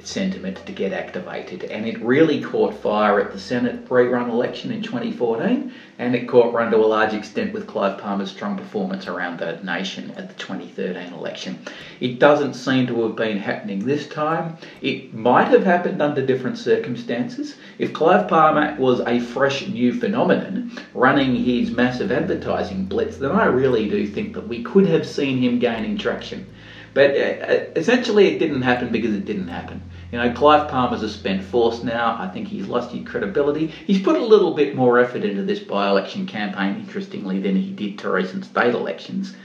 sentiment 0.06 0.66
to 0.66 0.72
get 0.72 0.94
activated. 0.94 1.64
And 1.64 1.86
it 1.86 2.02
really 2.02 2.42
caught 2.42 2.74
fire 2.74 3.20
at 3.20 3.32
the 3.32 3.40
Senate 3.40 3.88
rerun 3.88 4.30
election 4.30 4.72
in 4.72 4.82
2014, 4.82 5.72
and 5.98 6.16
it 6.16 6.28
caught 6.28 6.54
run 6.54 6.72
to 6.72 6.78
a 6.78 6.86
large 6.86 7.14
extent 7.14 7.54
with 7.54 7.68
Clive 7.68 7.98
Palmer's 7.98 8.32
strong 8.32 8.58
performance 8.58 9.08
around 9.08 9.40
the 9.40 9.62
nation 9.64 10.12
at 10.12 10.30
the 10.30 10.36
2013 10.36 11.14
election. 11.14 11.60
It 12.00 12.20
doesn't 12.20 12.54
seem 12.54 12.88
to 12.88 13.04
have 13.04 13.16
been 13.16 13.38
happening 13.38 13.86
this 13.86 14.08
time. 14.08 14.58
It 14.82 15.14
might 15.14 15.50
have 15.50 15.64
happened 15.64 16.02
under 16.02 16.26
different 16.26 16.58
circumstances. 16.58 17.56
If 17.78 17.94
Clive 17.94 18.28
Palmer 18.28 18.76
was 18.80 19.02
a 19.02 19.20
fresh 19.20 19.68
new 19.68 19.94
phenomenon 19.94 20.72
running 20.94 21.36
his 21.36 21.72
massive 21.72 22.12
advertising 22.12 22.86
blitz, 22.86 23.18
then 23.18 23.32
I 23.32 23.46
really 23.46 23.90
do 23.90 24.08
think 24.08 24.34
that 24.34 24.48
we 24.48 24.64
could 24.64 24.88
have 24.88 25.06
seen 25.06 25.40
him 25.40 25.60
gaining 25.60 25.98
traction. 25.98 26.46
But 26.94 27.12
uh, 27.12 27.66
essentially, 27.76 28.36
it 28.36 28.40
didn't 28.40 28.62
happen 28.62 28.92
because 28.92 29.14
it 29.14 29.26
didn't 29.26 29.48
happen. 29.48 29.82
You 30.12 30.18
know, 30.18 30.34
Clive 30.34 30.70
Palmer's 30.70 31.04
a 31.04 31.10
spent 31.10 31.44
force 31.44 31.84
now. 31.84 32.18
I 32.20 32.28
think 32.30 32.48
he's 32.48 32.68
lost 32.68 32.92
his 32.92 33.08
credibility. 33.08 33.68
He's 33.68 34.02
put 34.02 34.16
a 34.16 34.26
little 34.26 34.54
bit 34.54 34.76
more 34.76 35.00
effort 35.00 35.24
into 35.24 35.44
this 35.44 35.60
by-election 35.60 36.26
campaign, 36.26 36.76
interestingly, 36.76 37.40
than 37.40 37.56
he 37.56 37.72
did 37.72 38.00
to 38.00 38.10
recent 38.10 38.46
state 38.46 38.74
elections. 38.74 39.36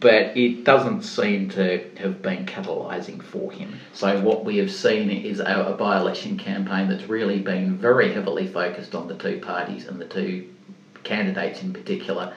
But 0.00 0.36
it 0.36 0.64
doesn't 0.64 1.02
seem 1.02 1.50
to 1.50 1.84
have 1.98 2.22
been 2.22 2.46
catalysing 2.46 3.22
for 3.22 3.52
him. 3.52 3.78
So 3.92 4.20
what 4.20 4.44
we 4.44 4.56
have 4.58 4.70
seen 4.70 5.10
is 5.10 5.40
a 5.40 5.76
by-election 5.78 6.38
campaign 6.38 6.88
that's 6.88 7.08
really 7.08 7.40
been 7.40 7.76
very 7.76 8.12
heavily 8.12 8.46
focused 8.46 8.94
on 8.94 9.08
the 9.08 9.14
two 9.14 9.40
parties 9.40 9.86
and 9.86 10.00
the 10.00 10.06
two 10.06 10.48
candidates 11.04 11.62
in 11.62 11.72
particular 11.72 12.34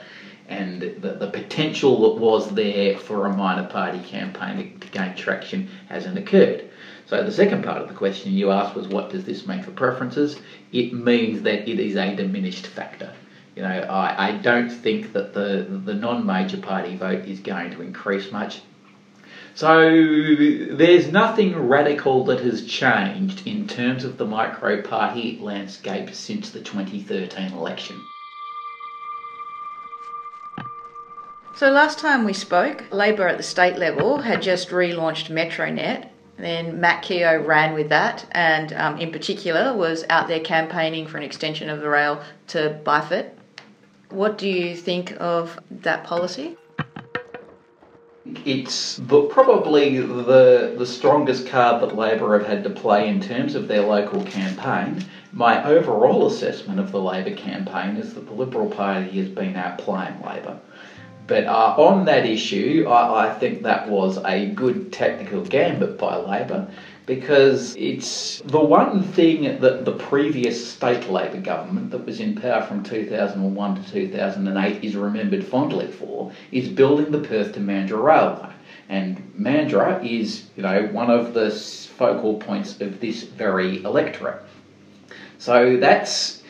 and 0.47 0.81
the, 0.81 1.17
the 1.19 1.29
potential 1.31 2.01
that 2.01 2.21
was 2.21 2.53
there 2.53 2.97
for 2.97 3.25
a 3.25 3.35
minor 3.35 3.67
party 3.67 3.99
campaign 3.99 4.79
to 4.79 4.87
gain 4.89 5.15
traction 5.15 5.69
hasn't 5.87 6.17
occurred. 6.17 6.69
So 7.05 7.23
the 7.23 7.31
second 7.31 7.63
part 7.63 7.81
of 7.81 7.87
the 7.87 7.93
question 7.93 8.31
you 8.33 8.51
asked 8.51 8.75
was 8.75 8.87
what 8.87 9.09
does 9.09 9.25
this 9.25 9.45
mean 9.45 9.63
for 9.63 9.71
preferences? 9.71 10.39
It 10.71 10.93
means 10.93 11.41
that 11.41 11.69
it 11.69 11.79
is 11.79 11.95
a 11.95 12.15
diminished 12.15 12.67
factor. 12.67 13.13
You 13.55 13.63
know, 13.63 13.69
I, 13.69 14.29
I 14.29 14.31
don't 14.37 14.69
think 14.69 15.13
that 15.13 15.33
the, 15.33 15.67
the 15.69 15.93
non-major 15.93 16.57
party 16.57 16.95
vote 16.95 17.25
is 17.25 17.39
going 17.41 17.71
to 17.71 17.81
increase 17.81 18.31
much. 18.31 18.61
So 19.53 19.89
there's 20.71 21.11
nothing 21.11 21.57
radical 21.67 22.23
that 22.25 22.39
has 22.39 22.65
changed 22.65 23.45
in 23.45 23.67
terms 23.67 24.05
of 24.05 24.17
the 24.17 24.25
micro 24.25 24.81
party 24.81 25.37
landscape 25.41 26.13
since 26.15 26.51
the 26.51 26.61
2013 26.61 27.51
election. 27.51 28.01
So 31.61 31.69
last 31.69 31.99
time 31.99 32.23
we 32.23 32.33
spoke, 32.33 32.85
Labor 32.91 33.27
at 33.27 33.37
the 33.37 33.43
state 33.43 33.77
level 33.77 34.17
had 34.17 34.41
just 34.41 34.69
relaunched 34.69 35.29
Metronet. 35.29 36.09
Then 36.35 36.81
Matt 36.81 37.03
Keogh 37.03 37.43
ran 37.45 37.75
with 37.75 37.89
that, 37.89 38.25
and 38.31 38.73
um, 38.73 38.97
in 38.97 39.11
particular 39.11 39.71
was 39.77 40.03
out 40.09 40.27
there 40.27 40.39
campaigning 40.39 41.05
for 41.05 41.17
an 41.17 41.23
extension 41.23 41.69
of 41.69 41.79
the 41.79 41.87
rail 41.87 42.23
to 42.47 42.79
Byford. 42.83 43.29
What 44.09 44.39
do 44.39 44.49
you 44.49 44.75
think 44.75 45.15
of 45.19 45.59
that 45.69 46.03
policy? 46.03 46.57
It's 48.43 48.95
the, 48.95 49.21
probably 49.27 49.99
the 49.99 50.73
the 50.75 50.85
strongest 50.87 51.45
card 51.45 51.83
that 51.83 51.95
Labor 51.95 52.39
have 52.39 52.47
had 52.47 52.63
to 52.63 52.71
play 52.71 53.07
in 53.07 53.21
terms 53.21 53.53
of 53.53 53.67
their 53.67 53.83
local 53.83 54.23
campaign. 54.23 55.05
My 55.31 55.63
overall 55.63 56.25
assessment 56.25 56.79
of 56.79 56.91
the 56.91 56.99
Labor 56.99 57.35
campaign 57.35 57.97
is 57.97 58.15
that 58.15 58.25
the 58.25 58.33
Liberal 58.33 58.67
Party 58.67 59.11
has 59.19 59.29
been 59.29 59.53
outplaying 59.53 60.25
Labor. 60.25 60.59
But 61.31 61.45
uh, 61.45 61.75
on 61.77 62.03
that 62.07 62.25
issue, 62.25 62.83
I, 62.89 63.29
I, 63.29 63.33
think 63.39 63.63
that 63.63 63.87
was 63.87 64.17
a 64.25 64.47
good 64.47 64.91
technical 64.91 65.45
gambit 65.45 65.97
by 65.97 66.17
Labor 66.17 66.67
because 67.05 67.73
it's 67.77 68.41
the 68.41 68.59
one 68.59 69.01
thing 69.01 69.61
that 69.61 69.85
the 69.85 69.93
previous 69.93 70.73
state 70.73 71.09
Labor 71.09 71.39
government 71.39 71.91
that 71.91 72.05
was 72.05 72.19
in 72.19 72.35
power 72.35 72.61
from 72.63 72.83
2001 72.83 73.75
to 73.81 73.91
2008 73.91 74.83
is 74.83 74.97
remembered 74.97 75.45
fondly 75.45 75.87
for 75.87 76.33
is 76.51 76.67
building 76.67 77.11
the 77.11 77.25
Perth 77.25 77.53
to 77.53 77.61
Mandurah 77.61 78.03
railway. 78.03 78.53
And 78.89 79.33
Mandurah 79.39 80.03
is, 80.05 80.47
you 80.57 80.63
know, 80.63 80.87
one 80.87 81.09
of 81.09 81.33
the 81.33 81.49
focal 81.49 82.39
points 82.39 82.81
of 82.81 82.99
this 82.99 83.23
very 83.23 83.81
electorate. 83.85 84.43
So 85.37 85.77
that's 85.77 86.40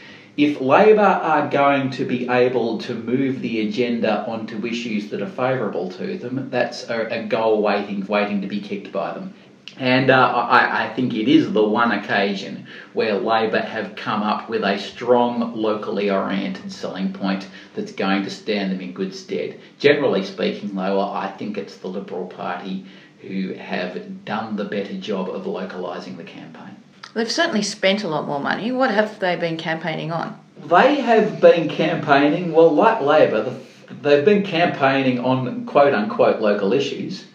if 0.44 0.60
Labor 0.60 1.02
are 1.02 1.48
going 1.50 1.92
to 1.92 2.06
be 2.06 2.28
able 2.28 2.80
to 2.80 2.96
move 2.96 3.42
the 3.42 3.68
agenda 3.68 4.26
onto 4.26 4.66
issues 4.66 5.10
that 5.10 5.22
are 5.22 5.30
favourable 5.30 5.92
to 5.92 6.18
them, 6.18 6.50
that's 6.50 6.90
a, 6.90 7.20
a, 7.20 7.24
goal 7.26 7.62
waiting 7.62 8.06
waiting 8.08 8.42
to 8.42 8.48
be 8.48 8.60
kicked 8.60 8.92
by 8.92 9.14
them. 9.14 9.36
And 9.78 10.10
uh, 10.10 10.16
I, 10.16 10.86
I, 10.86 10.94
think 10.96 11.14
it 11.14 11.28
is 11.28 11.54
the 11.54 11.64
one 11.64 11.92
occasion 11.92 12.68
where 12.94 13.14
Labor 13.20 13.62
have 13.62 13.96
come 13.96 14.24
up 14.24 14.50
with 14.50 14.64
a 14.64 14.80
strong, 14.80 15.56
locally 15.56 16.10
oriented 16.10 16.72
selling 16.72 17.14
point 17.14 17.48
that's 17.76 17.92
going 17.92 18.24
to 18.24 18.30
stand 18.30 18.72
them 18.72 18.82
in 18.82 18.94
good 18.94 19.14
stead. 19.14 19.60
Generally 19.78 20.26
speaking, 20.26 20.74
though, 20.74 21.00
I 21.00 21.32
think 21.32 21.58
it's 21.58 21.78
the 21.78 21.88
Liberal 21.88 22.26
Party 22.26 22.86
who 23.22 23.54
have 23.54 24.26
done 24.26 24.56
the 24.56 24.66
better 24.66 24.98
job 24.98 25.30
of 25.30 25.46
localising 25.46 26.18
the 26.18 26.24
campaign. 26.24 26.78
They've 27.14 27.32
certainly 27.32 27.62
spent 27.62 28.04
a 28.04 28.08
lot 28.08 28.26
more 28.26 28.40
money. 28.40 28.72
What 28.72 28.92
have 28.92 29.20
they 29.20 29.36
been 29.36 29.58
campaigning 29.58 30.12
on? 30.12 30.40
They 30.66 31.02
have 31.02 31.42
been 31.42 31.68
campaigning, 31.68 32.54
well, 32.54 32.70
like 32.70 33.02
Labor, 33.02 33.58
they've 34.02 34.24
been 34.24 34.44
campaigning 34.44 35.20
on 35.20 35.66
quote 35.66 35.94
unquote 35.94 36.42
local 36.42 36.72
issues, 36.72 37.26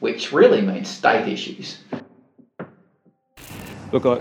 which 0.00 0.32
really 0.32 0.60
means 0.60 0.88
state 0.88 1.26
issues. 1.32 1.78
Look, 3.92 4.04
I, 4.04 4.20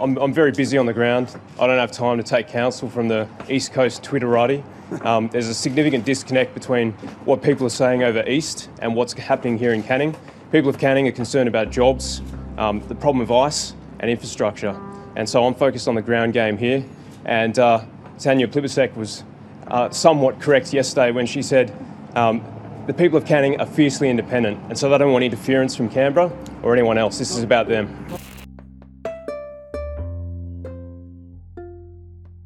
I'm, 0.00 0.16
I'm 0.16 0.32
very 0.32 0.52
busy 0.52 0.78
on 0.78 0.86
the 0.86 0.92
ground. 0.94 1.36
I 1.58 1.66
don't 1.66 1.78
have 1.78 1.92
time 1.92 2.16
to 2.16 2.22
take 2.22 2.48
counsel 2.48 2.88
from 2.88 3.08
the 3.08 3.28
East 3.48 3.72
Coast 3.72 4.02
Twitterati. 4.02 4.64
Um, 5.04 5.28
there's 5.28 5.48
a 5.48 5.54
significant 5.54 6.04
disconnect 6.04 6.54
between 6.54 6.92
what 7.24 7.42
people 7.42 7.66
are 7.66 7.70
saying 7.70 8.02
over 8.02 8.26
East 8.26 8.70
and 8.80 8.94
what's 8.94 9.12
happening 9.12 9.58
here 9.58 9.72
in 9.72 9.82
Canning. 9.82 10.16
People 10.50 10.70
of 10.70 10.78
Canning 10.78 11.06
are 11.06 11.12
concerned 11.12 11.48
about 11.48 11.70
jobs, 11.70 12.22
um, 12.58 12.80
the 12.88 12.94
problem 12.94 13.20
of 13.20 13.30
ice, 13.30 13.74
and 14.00 14.10
infrastructure. 14.10 14.78
And 15.14 15.28
so 15.28 15.44
I'm 15.44 15.54
focused 15.54 15.86
on 15.86 15.94
the 15.94 16.02
ground 16.02 16.32
game 16.32 16.56
here. 16.56 16.84
And 17.24 17.58
uh, 17.58 17.84
Tanya 18.18 18.48
Plibersek 18.48 18.96
was 18.96 19.22
uh, 19.68 19.90
somewhat 19.90 20.40
correct 20.40 20.72
yesterday 20.72 21.12
when 21.12 21.26
she 21.26 21.42
said 21.42 21.72
um, 22.16 22.44
the 22.86 22.94
people 22.94 23.18
of 23.18 23.24
Canning 23.24 23.60
are 23.60 23.66
fiercely 23.66 24.08
independent, 24.08 24.58
and 24.68 24.76
so 24.76 24.88
they 24.88 24.98
don't 24.98 25.12
want 25.12 25.22
interference 25.22 25.76
from 25.76 25.88
Canberra 25.88 26.32
or 26.62 26.72
anyone 26.72 26.98
else. 26.98 27.18
This 27.18 27.30
is 27.30 27.44
about 27.44 27.68
them. 27.68 27.88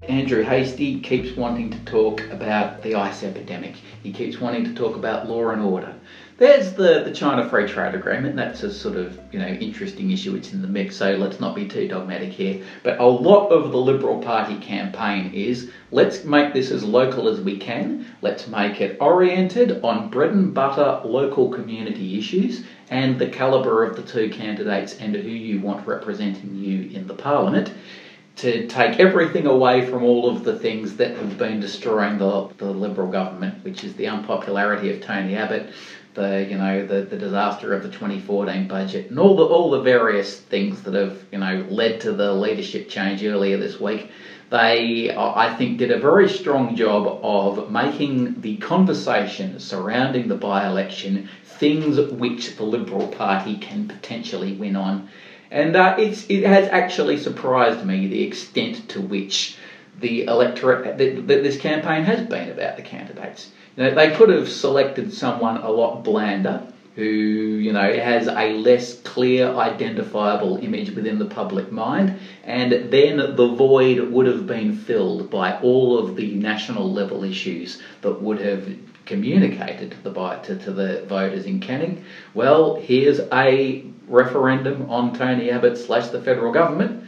Andrew 0.03 0.43
Hastie 0.43 1.01
keeps 1.01 1.37
wanting 1.37 1.71
to 1.71 1.79
talk 1.87 2.21
about 2.31 2.83
the 2.83 2.95
ice 2.95 3.23
epidemic. 3.23 3.75
He 4.03 4.13
keeps 4.13 4.39
wanting 4.39 4.65
to 4.65 4.75
talk 4.75 4.97
about 4.97 5.29
law 5.29 5.49
and 5.51 5.63
order. 5.63 5.95
There's 6.37 6.73
the, 6.73 7.05
the 7.05 7.13
China 7.13 7.49
Free 7.49 7.69
Trade 7.69 7.95
Agreement. 7.95 8.35
That's 8.35 8.65
a 8.65 8.75
sort 8.75 8.97
of, 8.97 9.21
you 9.31 9.39
know, 9.39 9.47
interesting 9.47 10.11
issue. 10.11 10.35
It's 10.35 10.53
in 10.53 10.63
the 10.63 10.69
mix, 10.69 10.97
so 10.97 11.13
let's 11.15 11.39
not 11.39 11.55
be 11.55 11.69
too 11.69 11.87
dogmatic 11.87 12.33
here. 12.33 12.61
But 12.83 12.99
a 12.99 13.07
lot 13.07 13.51
of 13.51 13.71
the 13.71 13.79
Liberal 13.79 14.21
Party 14.21 14.59
campaign 14.59 15.33
is 15.33 15.71
let's 15.93 16.25
make 16.25 16.53
this 16.53 16.73
as 16.73 16.83
local 16.83 17.29
as 17.29 17.41
we 17.41 17.57
can. 17.57 18.07
Let's 18.21 18.49
make 18.49 18.81
it 18.81 18.97
oriented 19.01 19.85
on 19.85 20.11
bread 20.11 20.31
and 20.31 20.53
butter 20.53 21.03
local 21.05 21.51
community 21.51 22.19
issues 22.19 22.65
and 22.91 23.17
the 23.17 23.29
calibre 23.29 23.89
of 23.89 23.95
the 23.95 24.03
two 24.03 24.29
candidates 24.29 24.97
and 24.99 25.15
who 25.15 25.29
you 25.29 25.61
want 25.61 25.87
representing 25.87 26.57
you 26.57 26.91
in 26.91 27.07
the 27.07 27.15
parliament 27.15 27.73
to 28.37 28.67
take 28.67 28.99
everything 28.99 29.47
away 29.47 29.87
from 29.87 30.03
all 30.03 30.29
of 30.29 30.43
the 30.43 30.59
things 30.59 30.97
that 30.97 31.17
have 31.17 31.39
been 31.39 31.61
destroying 31.61 32.19
the, 32.19 32.49
the 32.57 32.65
Liberal 32.65 33.09
government, 33.09 33.63
which 33.63 33.85
is 33.85 33.95
the 33.95 34.09
unpopularity 34.09 34.93
of 34.93 35.01
Tony 35.01 35.37
Abbott, 35.37 35.73
the 36.15 36.47
you 36.49 36.57
know 36.57 36.87
the, 36.87 37.03
the 37.03 37.17
disaster 37.17 37.75
of 37.75 37.83
the 37.83 37.91
2014 37.91 38.69
budget 38.69 39.11
and 39.11 39.19
all 39.19 39.37
the 39.37 39.45
all 39.45 39.71
the 39.71 39.83
various 39.83 40.39
things 40.39 40.83
that 40.83 40.95
have 40.95 41.19
you 41.33 41.39
know 41.39 41.67
led 41.69 42.01
to 42.01 42.13
the 42.13 42.33
leadership 42.33 42.89
change 42.89 43.23
earlier 43.25 43.57
this 43.57 43.81
week. 43.81 44.11
They 44.51 45.15
I 45.17 45.55
think 45.57 45.79
did 45.79 45.91
a 45.91 45.99
very 45.99 46.29
strong 46.29 46.77
job 46.77 47.19
of 47.23 47.71
making 47.71 48.41
the 48.41 48.57
conversation 48.59 49.59
surrounding 49.59 50.29
the 50.29 50.37
by-election 50.37 51.29
things 51.45 51.99
which 52.13 52.57
the 52.57 52.65
Liberal 52.65 53.09
Party 53.09 53.57
can 53.57 53.89
potentially 53.89 54.55
win 54.55 54.77
on. 54.77 55.09
And 55.51 55.77
uh, 55.77 55.97
it's 55.99 56.27
it 56.29 56.45
has 56.45 56.69
actually 56.69 57.19
surprised 57.19 57.85
me 57.85 58.07
the 58.07 58.23
extent 58.23 58.89
to 58.91 59.01
which 59.01 59.57
the 60.01 60.25
electorate 60.25 60.99
that, 60.99 61.27
this 61.27 61.59
campaign 61.59 62.05
has 62.05 62.27
been 62.27 62.51
about 62.51 62.77
the 62.77 62.83
candidates 62.83 63.51
they 63.77 64.15
could 64.15 64.29
have 64.29 64.49
selected 64.49 65.13
someone 65.13 65.59
a 65.59 65.71
lot 65.71 66.05
blander 66.05 66.67
who, 66.95 67.03
you 67.03 67.73
know, 67.73 67.93
has 67.93 68.29
a 68.29 68.53
less 68.53 69.01
clear, 69.01 69.49
identifiable 69.49 70.59
image 70.59 70.91
within 70.93 71.19
the 71.19 71.25
public 71.25 71.73
mind, 71.73 72.19
and 72.45 72.73
then 72.93 73.17
the 73.17 73.49
void 73.49 73.99
would 74.11 74.27
have 74.27 74.47
been 74.47 74.77
filled 74.77 75.29
by 75.29 75.59
all 75.61 75.99
of 75.99 76.15
the 76.15 76.35
national 76.35 76.93
level 76.93 77.25
issues 77.25 77.83
that 78.03 78.23
would 78.23 78.39
have 78.39 78.65
communicated 79.07 79.95
the 80.03 80.11
to, 80.43 80.57
to 80.57 80.71
the 80.71 81.05
voters 81.07 81.47
in 81.47 81.61
Canning? 81.61 82.05
Well, 82.33 82.77
here's 82.77 83.21
a 83.33 83.85
referendum 84.07 84.91
on 84.91 85.15
Tony 85.15 85.51
Abbott 85.51 85.77
slash 85.77 86.09
the 86.09 86.23
federal 86.23 86.53
government. 86.53 87.05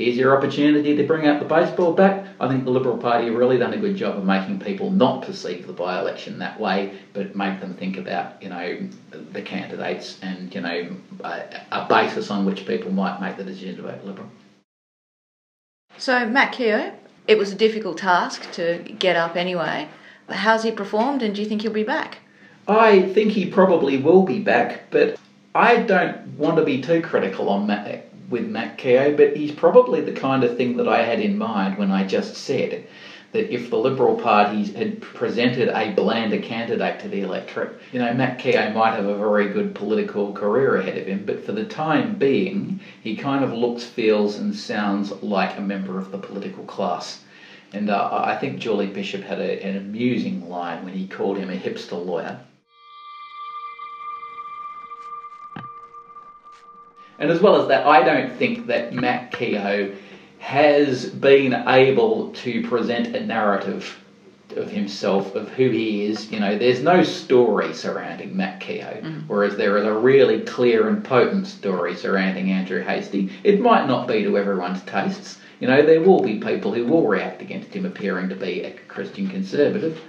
Here's 0.00 0.16
your 0.16 0.34
opportunity 0.34 0.96
to 0.96 1.02
bring 1.06 1.26
out 1.26 1.40
the 1.40 1.44
baseball 1.44 1.92
bat. 1.92 2.26
I 2.40 2.48
think 2.48 2.64
the 2.64 2.70
Liberal 2.70 2.96
Party 2.96 3.26
have 3.26 3.34
really 3.34 3.58
done 3.58 3.74
a 3.74 3.76
good 3.76 3.96
job 3.96 4.16
of 4.16 4.24
making 4.24 4.58
people 4.60 4.90
not 4.90 5.26
perceive 5.26 5.66
the 5.66 5.74
by-election 5.74 6.38
that 6.38 6.58
way, 6.58 6.98
but 7.12 7.36
make 7.36 7.60
them 7.60 7.74
think 7.74 7.98
about, 7.98 8.42
you 8.42 8.48
know, 8.48 8.78
the 9.10 9.42
candidates 9.42 10.18
and, 10.22 10.54
you 10.54 10.62
know, 10.62 10.96
a, 11.22 11.42
a 11.70 11.86
basis 11.86 12.30
on 12.30 12.46
which 12.46 12.66
people 12.66 12.90
might 12.90 13.20
make 13.20 13.36
the 13.36 13.44
decision 13.44 13.76
to 13.76 13.82
vote 13.82 14.02
Liberal. 14.02 14.30
So, 15.98 16.26
Matt 16.26 16.52
Keogh, 16.52 16.94
it 17.28 17.36
was 17.36 17.52
a 17.52 17.56
difficult 17.56 17.98
task 17.98 18.50
to 18.52 18.78
get 18.98 19.16
up 19.16 19.36
anyway. 19.36 19.86
How's 20.30 20.62
he 20.62 20.72
performed, 20.72 21.20
and 21.20 21.34
do 21.34 21.42
you 21.42 21.46
think 21.46 21.60
he'll 21.60 21.72
be 21.72 21.84
back? 21.84 22.20
I 22.66 23.02
think 23.02 23.32
he 23.32 23.50
probably 23.50 23.98
will 23.98 24.22
be 24.22 24.38
back, 24.38 24.90
but 24.90 25.20
I 25.54 25.82
don't 25.82 26.38
want 26.38 26.56
to 26.56 26.64
be 26.64 26.80
too 26.80 27.02
critical 27.02 27.50
on 27.50 27.66
Matt, 27.66 28.09
with 28.30 28.46
Matt 28.46 28.78
Keogh, 28.78 29.16
but 29.16 29.36
he's 29.36 29.52
probably 29.52 30.00
the 30.00 30.12
kind 30.12 30.44
of 30.44 30.56
thing 30.56 30.76
that 30.76 30.88
I 30.88 31.02
had 31.02 31.20
in 31.20 31.36
mind 31.36 31.76
when 31.76 31.90
I 31.90 32.06
just 32.06 32.36
said 32.36 32.86
that 33.32 33.52
if 33.52 33.70
the 33.70 33.76
Liberal 33.78 34.16
Party 34.16 34.64
had 34.72 35.00
presented 35.00 35.68
a 35.68 35.92
blander 35.92 36.40
candidate 36.40 37.00
to 37.00 37.08
the 37.08 37.20
electorate, 37.20 37.78
you 37.92 37.98
know, 37.98 38.12
Matt 38.12 38.38
Keogh 38.38 38.72
might 38.72 38.94
have 38.94 39.06
a 39.06 39.16
very 39.16 39.48
good 39.48 39.74
political 39.74 40.32
career 40.32 40.76
ahead 40.76 40.98
of 40.98 41.06
him, 41.06 41.24
but 41.24 41.44
for 41.44 41.52
the 41.52 41.64
time 41.64 42.16
being, 42.16 42.80
he 43.02 43.14
kind 43.16 43.44
of 43.44 43.52
looks, 43.52 43.84
feels, 43.84 44.38
and 44.38 44.54
sounds 44.54 45.10
like 45.22 45.56
a 45.58 45.60
member 45.60 45.98
of 45.98 46.10
the 46.10 46.18
political 46.18 46.64
class. 46.64 47.22
And 47.72 47.88
uh, 47.88 48.10
I 48.12 48.36
think 48.36 48.58
Julie 48.58 48.88
Bishop 48.88 49.22
had 49.22 49.38
a, 49.38 49.64
an 49.64 49.76
amusing 49.76 50.48
line 50.48 50.84
when 50.84 50.94
he 50.94 51.06
called 51.06 51.38
him 51.38 51.50
a 51.50 51.56
hipster 51.56 52.04
lawyer. 52.04 52.40
And 57.20 57.30
as 57.30 57.40
well 57.40 57.60
as 57.60 57.68
that, 57.68 57.86
I 57.86 58.02
don't 58.02 58.32
think 58.36 58.66
that 58.66 58.94
Matt 58.94 59.32
Keogh 59.32 59.94
has 60.38 61.06
been 61.06 61.52
able 61.68 62.32
to 62.32 62.66
present 62.66 63.14
a 63.14 63.24
narrative 63.24 63.98
of 64.56 64.70
himself, 64.70 65.34
of 65.34 65.48
who 65.50 65.68
he 65.68 66.06
is. 66.06 66.32
You 66.32 66.40
know, 66.40 66.56
there's 66.56 66.82
no 66.82 67.02
story 67.02 67.74
surrounding 67.74 68.36
Matt 68.36 68.60
Keogh, 68.60 69.02
mm. 69.02 69.24
whereas 69.28 69.56
there 69.56 69.76
is 69.76 69.84
a 69.84 69.92
really 69.92 70.40
clear 70.40 70.88
and 70.88 71.04
potent 71.04 71.46
story 71.46 71.94
surrounding 71.94 72.50
Andrew 72.50 72.82
Hastie. 72.82 73.30
It 73.44 73.60
might 73.60 73.86
not 73.86 74.08
be 74.08 74.22
to 74.24 74.38
everyone's 74.38 74.82
tastes. 74.82 75.38
You 75.60 75.68
know, 75.68 75.82
there 75.82 76.00
will 76.00 76.22
be 76.22 76.38
people 76.38 76.72
who 76.72 76.86
will 76.86 77.06
react 77.06 77.42
against 77.42 77.74
him 77.74 77.84
appearing 77.84 78.30
to 78.30 78.34
be 78.34 78.62
a 78.62 78.72
Christian 78.88 79.28
conservative. 79.28 80.00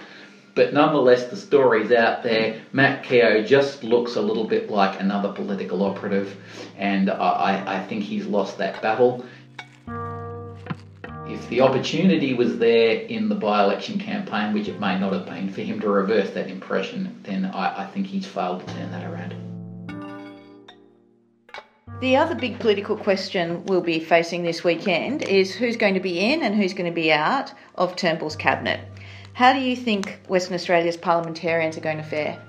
But 0.53 0.74
nonetheless, 0.74 1.25
the 1.25 1.38
story's 1.38 1.91
out 1.91 2.24
there. 2.24 2.62
Matt 2.74 3.03
Keogh 3.03 3.43
just 3.43 3.84
looks 3.84 4.15
a 4.15 4.22
little 4.22 4.43
bit 4.43 4.70
like 4.70 5.00
another 5.00 5.31
political 5.31 5.84
operative, 5.84 6.36
and 6.77 7.10
I, 7.10 7.79
I 7.79 7.86
think 7.86 8.03
he's 8.03 8.25
lost 8.25 8.58
that 8.58 8.81
battle. 8.81 9.25
If 11.27 11.48
the 11.48 11.62
opportunity 11.62 12.34
was 12.34 12.58
there 12.58 12.96
in 12.96 13.29
the 13.29 13.36
by 13.36 13.63
election 13.63 13.98
campaign, 13.98 14.53
which 14.53 14.67
it 14.67 14.81
may 14.81 15.00
not 15.00 15.13
have 15.13 15.25
been, 15.25 15.50
for 15.50 15.62
him 15.62 15.79
to 15.79 15.89
reverse 15.89 16.31
that 16.31 16.50
impression, 16.50 17.22
then 17.24 17.46
I, 17.46 17.84
I 17.84 17.88
think 17.88 18.08
he's 18.08 18.25
failed 18.25 18.67
to 18.67 18.74
turn 18.74 18.91
that 18.91 19.10
around. 19.10 19.36
The 22.01 22.17
other 22.17 22.36
big 22.36 22.60
political 22.60 22.98
question 22.98 23.63
we'll 23.65 23.79
be 23.79 24.00
facing 24.00 24.43
this 24.43 24.63
weekend 24.63 25.22
is 25.22 25.53
who's 25.53 25.77
going 25.77 25.93
to 25.93 26.00
be 26.00 26.20
in 26.20 26.41
and 26.41 26.55
who's 26.55 26.74
going 26.74 26.89
to 26.89 26.96
be 26.96 27.13
out 27.13 27.53
of 27.75 27.96
Turnbull's 27.96 28.36
cabinet. 28.36 28.81
How 29.34 29.54
do 29.54 29.60
you 29.60 29.76
think 29.76 30.20
Western 30.28 30.56
Australia's 30.56 30.98
parliamentarians 30.98 31.78
are 31.78 31.82
going 31.82 31.98
to 31.98 32.04
fare? 32.04 32.42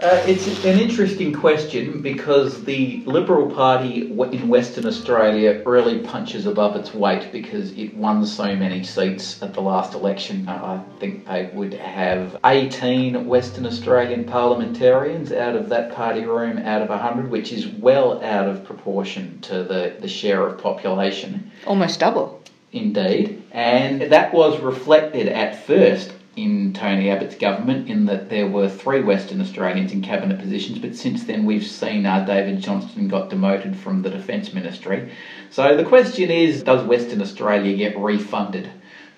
Uh, 0.00 0.22
it's 0.26 0.46
an 0.64 0.78
interesting 0.78 1.32
question 1.32 2.02
because 2.02 2.64
the 2.64 3.02
Liberal 3.06 3.48
Party 3.54 4.10
in 4.10 4.48
Western 4.48 4.84
Australia 4.86 5.62
really 5.64 6.00
punches 6.00 6.46
above 6.46 6.74
its 6.76 6.92
weight 6.92 7.30
because 7.30 7.72
it 7.78 7.96
won 7.96 8.26
so 8.26 8.56
many 8.56 8.82
seats 8.82 9.40
at 9.40 9.54
the 9.54 9.62
last 9.62 9.94
election. 9.94 10.46
I 10.48 10.82
think 10.98 11.26
they 11.26 11.48
would 11.54 11.72
have 11.74 12.36
18 12.44 13.24
Western 13.24 13.64
Australian 13.64 14.24
parliamentarians 14.24 15.32
out 15.32 15.54
of 15.54 15.68
that 15.68 15.94
party 15.94 16.26
room 16.26 16.58
out 16.58 16.82
of 16.82 16.88
100, 16.88 17.30
which 17.30 17.52
is 17.52 17.68
well 17.68 18.22
out 18.22 18.48
of 18.48 18.64
proportion 18.64 19.40
to 19.42 19.62
the, 19.62 19.96
the 20.00 20.08
share 20.08 20.46
of 20.46 20.58
population. 20.58 21.50
Almost 21.66 22.00
double. 22.00 22.42
Indeed. 22.74 23.44
And 23.52 24.02
that 24.02 24.34
was 24.34 24.60
reflected 24.60 25.28
at 25.28 25.64
first 25.64 26.12
in 26.34 26.72
Tony 26.72 27.08
Abbott's 27.08 27.36
government, 27.36 27.88
in 27.88 28.06
that 28.06 28.28
there 28.28 28.48
were 28.48 28.68
three 28.68 29.00
Western 29.00 29.40
Australians 29.40 29.92
in 29.92 30.02
cabinet 30.02 30.40
positions, 30.40 30.80
but 30.80 30.96
since 30.96 31.22
then 31.22 31.44
we've 31.44 31.64
seen 31.64 32.04
uh, 32.04 32.24
David 32.24 32.60
Johnston 32.60 33.06
got 33.06 33.30
demoted 33.30 33.76
from 33.76 34.02
the 34.02 34.10
Defence 34.10 34.52
Ministry. 34.52 35.12
So 35.50 35.76
the 35.76 35.84
question 35.84 36.32
is 36.32 36.64
does 36.64 36.84
Western 36.84 37.22
Australia 37.22 37.76
get 37.76 37.96
refunded 37.96 38.68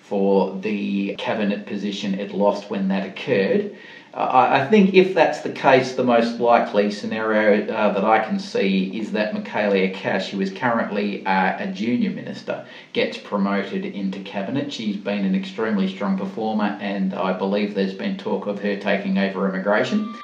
for 0.01 0.59
the 0.59 1.15
cabinet 1.15 1.65
position 1.65 2.19
it 2.19 2.33
lost 2.33 2.69
when 2.69 2.89
that 2.89 3.07
occurred? 3.07 3.75
I 4.19 4.65
think 4.65 4.95
if 4.95 5.13
that's 5.13 5.41
the 5.41 5.51
case, 5.51 5.93
the 5.93 6.03
most 6.03 6.39
likely 6.39 6.89
scenario 6.89 7.71
uh, 7.71 7.93
that 7.93 8.03
I 8.03 8.17
can 8.17 8.39
see 8.39 8.99
is 8.99 9.11
that 9.11 9.35
Michaelia 9.35 9.93
Cash, 9.93 10.31
who 10.31 10.41
is 10.41 10.51
currently 10.51 11.23
uh, 11.23 11.57
a 11.59 11.67
junior 11.67 12.09
minister, 12.09 12.65
gets 12.93 13.19
promoted 13.19 13.85
into 13.85 14.19
cabinet. 14.21 14.73
She's 14.73 14.97
been 14.97 15.23
an 15.23 15.35
extremely 15.35 15.87
strong 15.87 16.17
performer, 16.17 16.79
and 16.81 17.13
I 17.13 17.33
believe 17.33 17.75
there's 17.75 17.93
been 17.93 18.17
talk 18.17 18.47
of 18.47 18.59
her 18.61 18.75
taking 18.77 19.19
over 19.19 19.47
immigration. 19.47 20.15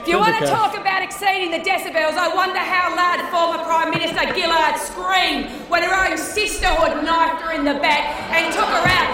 If 0.00 0.06
you 0.06 0.18
want 0.18 0.38
to 0.38 0.46
talk 0.46 0.78
about 0.78 1.02
exceeding 1.02 1.50
the 1.50 1.68
decibels, 1.68 2.14
I 2.14 2.32
wonder 2.32 2.60
how 2.60 2.94
loud 2.94 3.24
former 3.32 3.64
Prime 3.64 3.90
Minister 3.90 4.32
Gillard 4.38 4.78
screamed 4.78 5.50
when 5.68 5.82
her 5.82 6.08
own 6.08 6.16
sisterhood 6.16 7.02
knifed 7.02 7.42
her 7.42 7.52
in 7.52 7.64
the 7.64 7.74
back 7.80 8.30
and 8.30 8.54
took 8.54 8.68
her 8.68 8.86
out. 8.86 9.04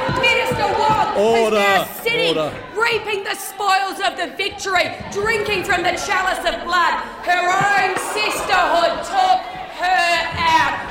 Minister 0.80 1.20
Wong 1.20 1.46
is 1.46 1.52
now 1.52 1.84
sitting, 2.02 2.38
order. 2.38 2.52
reaping 2.74 3.24
the 3.24 3.34
spoils 3.34 4.00
of 4.00 4.16
the 4.16 4.34
victory, 4.36 4.90
drinking 5.12 5.64
from 5.64 5.82
the 5.82 5.92
chalice 6.06 6.40
of 6.48 6.64
blood. 6.64 6.94
Her 7.24 7.44
own 7.52 7.96
sisterhood 8.16 9.04
took 9.04 9.40
her 9.80 10.12
out. 10.36 10.89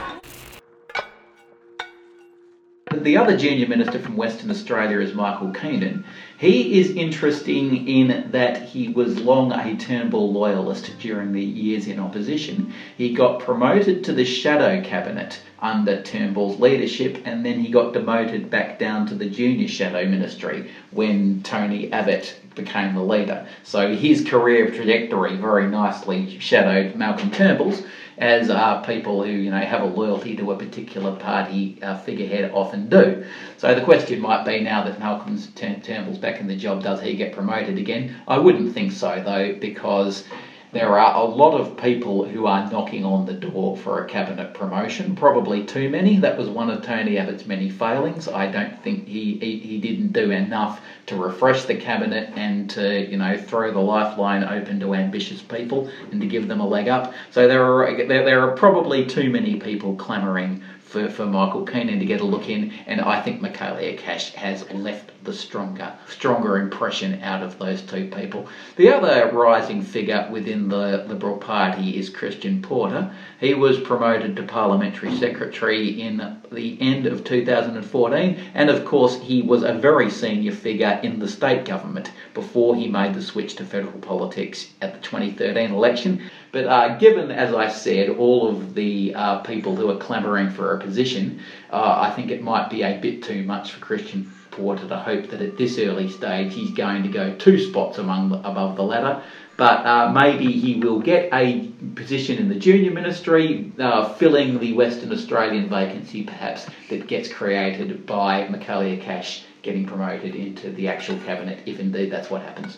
The 3.01 3.15
other 3.15 3.37
junior 3.37 3.65
minister 3.65 3.97
from 3.97 4.17
Western 4.17 4.51
Australia 4.51 4.99
is 4.99 5.13
Michael 5.13 5.53
Keenan. 5.53 6.03
He 6.37 6.79
is 6.79 6.91
interesting 6.91 7.87
in 7.87 8.31
that 8.31 8.61
he 8.61 8.89
was 8.89 9.21
long 9.21 9.53
a 9.53 9.77
Turnbull 9.77 10.33
loyalist 10.33 10.99
during 10.99 11.31
the 11.31 11.41
years 11.41 11.87
in 11.87 11.97
opposition. 11.97 12.73
He 12.97 13.13
got 13.13 13.39
promoted 13.39 14.03
to 14.03 14.13
the 14.13 14.25
shadow 14.25 14.81
cabinet 14.81 15.39
under 15.59 16.01
Turnbull's 16.01 16.59
leadership 16.59 17.19
and 17.23 17.45
then 17.45 17.59
he 17.59 17.71
got 17.71 17.93
demoted 17.93 18.49
back 18.49 18.77
down 18.77 19.05
to 19.07 19.15
the 19.15 19.29
junior 19.29 19.69
shadow 19.69 20.05
ministry 20.05 20.69
when 20.91 21.41
Tony 21.41 21.89
Abbott 21.93 22.35
became 22.53 22.95
the 22.95 23.03
leader. 23.03 23.45
So 23.63 23.93
his 23.93 24.27
career 24.27 24.71
trajectory 24.71 25.37
very 25.37 25.67
nicely 25.67 26.37
shadowed 26.39 26.95
Malcolm 26.95 27.31
Turnbull's 27.31 27.81
as 28.19 28.49
are 28.49 28.83
people 28.83 29.23
who 29.23 29.31
you 29.31 29.49
know 29.49 29.57
have 29.57 29.81
a 29.81 29.85
loyalty 29.85 30.35
to 30.35 30.51
a 30.51 30.57
particular 30.57 31.15
party 31.15 31.81
uh, 31.81 31.97
figurehead 31.97 32.51
often 32.53 32.89
do. 32.89 33.25
So 33.57 33.73
the 33.73 33.81
question 33.81 34.19
might 34.19 34.45
be 34.45 34.59
now 34.59 34.83
that 34.83 34.99
Malcolm 34.99 35.37
Turnbull's 35.55 36.17
back 36.17 36.39
in 36.39 36.47
the 36.47 36.55
job, 36.55 36.83
does 36.83 37.01
he 37.01 37.15
get 37.15 37.33
promoted 37.33 37.77
again? 37.77 38.15
I 38.27 38.37
wouldn't 38.37 38.73
think 38.73 38.91
so 38.91 39.21
though, 39.25 39.53
because 39.53 40.25
there 40.71 40.99
are 40.99 41.15
a 41.15 41.23
lot 41.23 41.59
of 41.59 41.77
people 41.77 42.23
who 42.23 42.45
are 42.45 42.69
knocking 42.69 43.03
on 43.03 43.25
the 43.25 43.33
door 43.33 43.75
for 43.75 44.03
a 44.03 44.07
cabinet 44.07 44.53
promotion, 44.53 45.15
probably 45.15 45.63
too 45.65 45.89
many. 45.89 46.19
That 46.19 46.37
was 46.37 46.47
one 46.47 46.69
of 46.69 46.83
Tony 46.83 47.17
Abbott's 47.17 47.47
many 47.47 47.69
failings. 47.69 48.27
I 48.27 48.51
don't 48.51 48.81
think 48.83 49.07
he, 49.07 49.35
he, 49.39 49.57
he 49.57 49.79
didn't 49.79 50.13
do 50.13 50.29
enough 50.29 50.81
to 51.07 51.15
refresh 51.15 51.65
the 51.65 51.75
cabinet 51.75 52.31
and 52.35 52.69
to, 52.71 53.09
you 53.09 53.17
know, 53.17 53.35
throw 53.35 53.71
the 53.71 53.79
lifeline 53.79 54.43
open 54.43 54.79
to 54.81 54.93
ambitious 54.93 55.41
people 55.41 55.89
and 56.11 56.21
to 56.21 56.27
give 56.27 56.47
them 56.47 56.59
a 56.59 56.67
leg 56.67 56.87
up. 56.87 57.13
So 57.31 57.47
there 57.47 57.63
are, 57.63 58.07
there, 58.07 58.23
there 58.23 58.47
are 58.47 58.55
probably 58.55 59.07
too 59.07 59.31
many 59.31 59.55
people 59.55 59.95
clamouring 59.95 60.63
for, 60.89 61.07
for 61.07 61.25
Michael 61.25 61.65
Keenan 61.65 61.99
to 61.99 62.05
get 62.05 62.21
a 62.21 62.25
look 62.25 62.49
in, 62.49 62.73
and 62.87 62.99
I 62.99 63.21
think 63.21 63.41
Michaelia 63.41 63.95
Cash 63.95 64.33
has 64.33 64.69
left 64.71 65.11
the 65.23 65.33
stronger 65.33 65.93
stronger 66.07 66.57
impression 66.57 67.21
out 67.21 67.43
of 67.43 67.59
those 67.59 67.81
two 67.81 68.07
people. 68.07 68.47
The 68.75 68.89
other 68.89 69.29
rising 69.31 69.83
figure 69.83 70.27
within 70.31 70.67
the 70.67 71.05
Liberal 71.07 71.37
Party 71.37 71.97
is 71.97 72.09
Christian 72.09 72.61
Porter. 72.61 73.13
He 73.39 73.53
was 73.53 73.79
promoted 73.79 74.35
to 74.35 74.43
Parliamentary 74.43 75.15
Secretary 75.17 76.01
in 76.01 76.37
the 76.51 76.77
end 76.81 77.05
of 77.05 77.23
2014, 77.23 78.39
and 78.55 78.69
of 78.69 78.85
course 78.85 79.19
he 79.19 79.43
was 79.43 79.63
a 79.63 79.73
very 79.73 80.09
senior 80.09 80.53
figure 80.53 80.99
in 81.03 81.19
the 81.19 81.27
state 81.27 81.65
government 81.65 82.11
before 82.33 82.75
he 82.75 82.87
made 82.87 83.13
the 83.13 83.21
switch 83.21 83.55
to 83.57 83.63
federal 83.63 83.99
politics 83.99 84.71
at 84.81 84.93
the 84.93 84.99
2013 84.99 85.71
election. 85.71 86.21
But 86.51 86.65
uh, 86.65 86.97
given, 86.97 87.31
as 87.31 87.53
I 87.53 87.67
said, 87.67 88.09
all 88.09 88.47
of 88.47 88.73
the 88.73 89.13
uh, 89.13 89.39
people 89.39 89.75
who 89.75 89.89
are 89.91 89.97
clamouring 89.97 90.49
for 90.49 90.73
a 90.73 90.79
position, 90.79 91.41
uh, 91.71 91.97
I 91.99 92.11
think 92.15 92.31
it 92.31 92.41
might 92.41 92.69
be 92.69 92.81
a 92.81 92.97
bit 92.99 93.23
too 93.23 93.43
much 93.43 93.73
for 93.73 93.85
Christian 93.85 94.31
Porter 94.51 94.87
to 94.87 94.97
hope 94.97 95.29
that 95.29 95.41
at 95.41 95.57
this 95.57 95.77
early 95.77 96.09
stage 96.09 96.53
he's 96.53 96.71
going 96.71 97.03
to 97.03 97.09
go 97.09 97.33
two 97.35 97.59
spots 97.59 97.97
among 97.99 98.29
the, 98.29 98.37
above 98.39 98.75
the 98.75 98.83
ladder. 98.83 99.23
But 99.57 99.85
uh, 99.85 100.11
maybe 100.11 100.51
he 100.51 100.79
will 100.79 100.99
get 101.01 101.33
a 101.33 101.67
position 101.93 102.37
in 102.37 102.49
the 102.49 102.55
junior 102.55 102.91
ministry, 102.91 103.71
uh, 103.77 104.13
filling 104.13 104.57
the 104.57 104.73
Western 104.73 105.11
Australian 105.11 105.69
vacancy 105.69 106.23
perhaps 106.23 106.65
that 106.89 107.07
gets 107.07 107.31
created 107.31 108.05
by 108.05 108.47
Michaelia 108.47 109.01
Cash 109.01 109.43
getting 109.61 109.85
promoted 109.85 110.33
into 110.33 110.71
the 110.71 110.87
actual 110.87 111.17
cabinet, 111.19 111.59
if 111.65 111.79
indeed 111.79 112.09
that's 112.09 112.29
what 112.29 112.41
happens. 112.41 112.77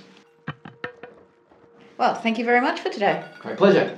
Well, 2.02 2.16
thank 2.16 2.40
you 2.40 2.46
very 2.46 2.62
much 2.62 2.80
for 2.80 2.90
today. 2.90 3.24
Great 3.38 3.58
pleasure. 3.58 3.96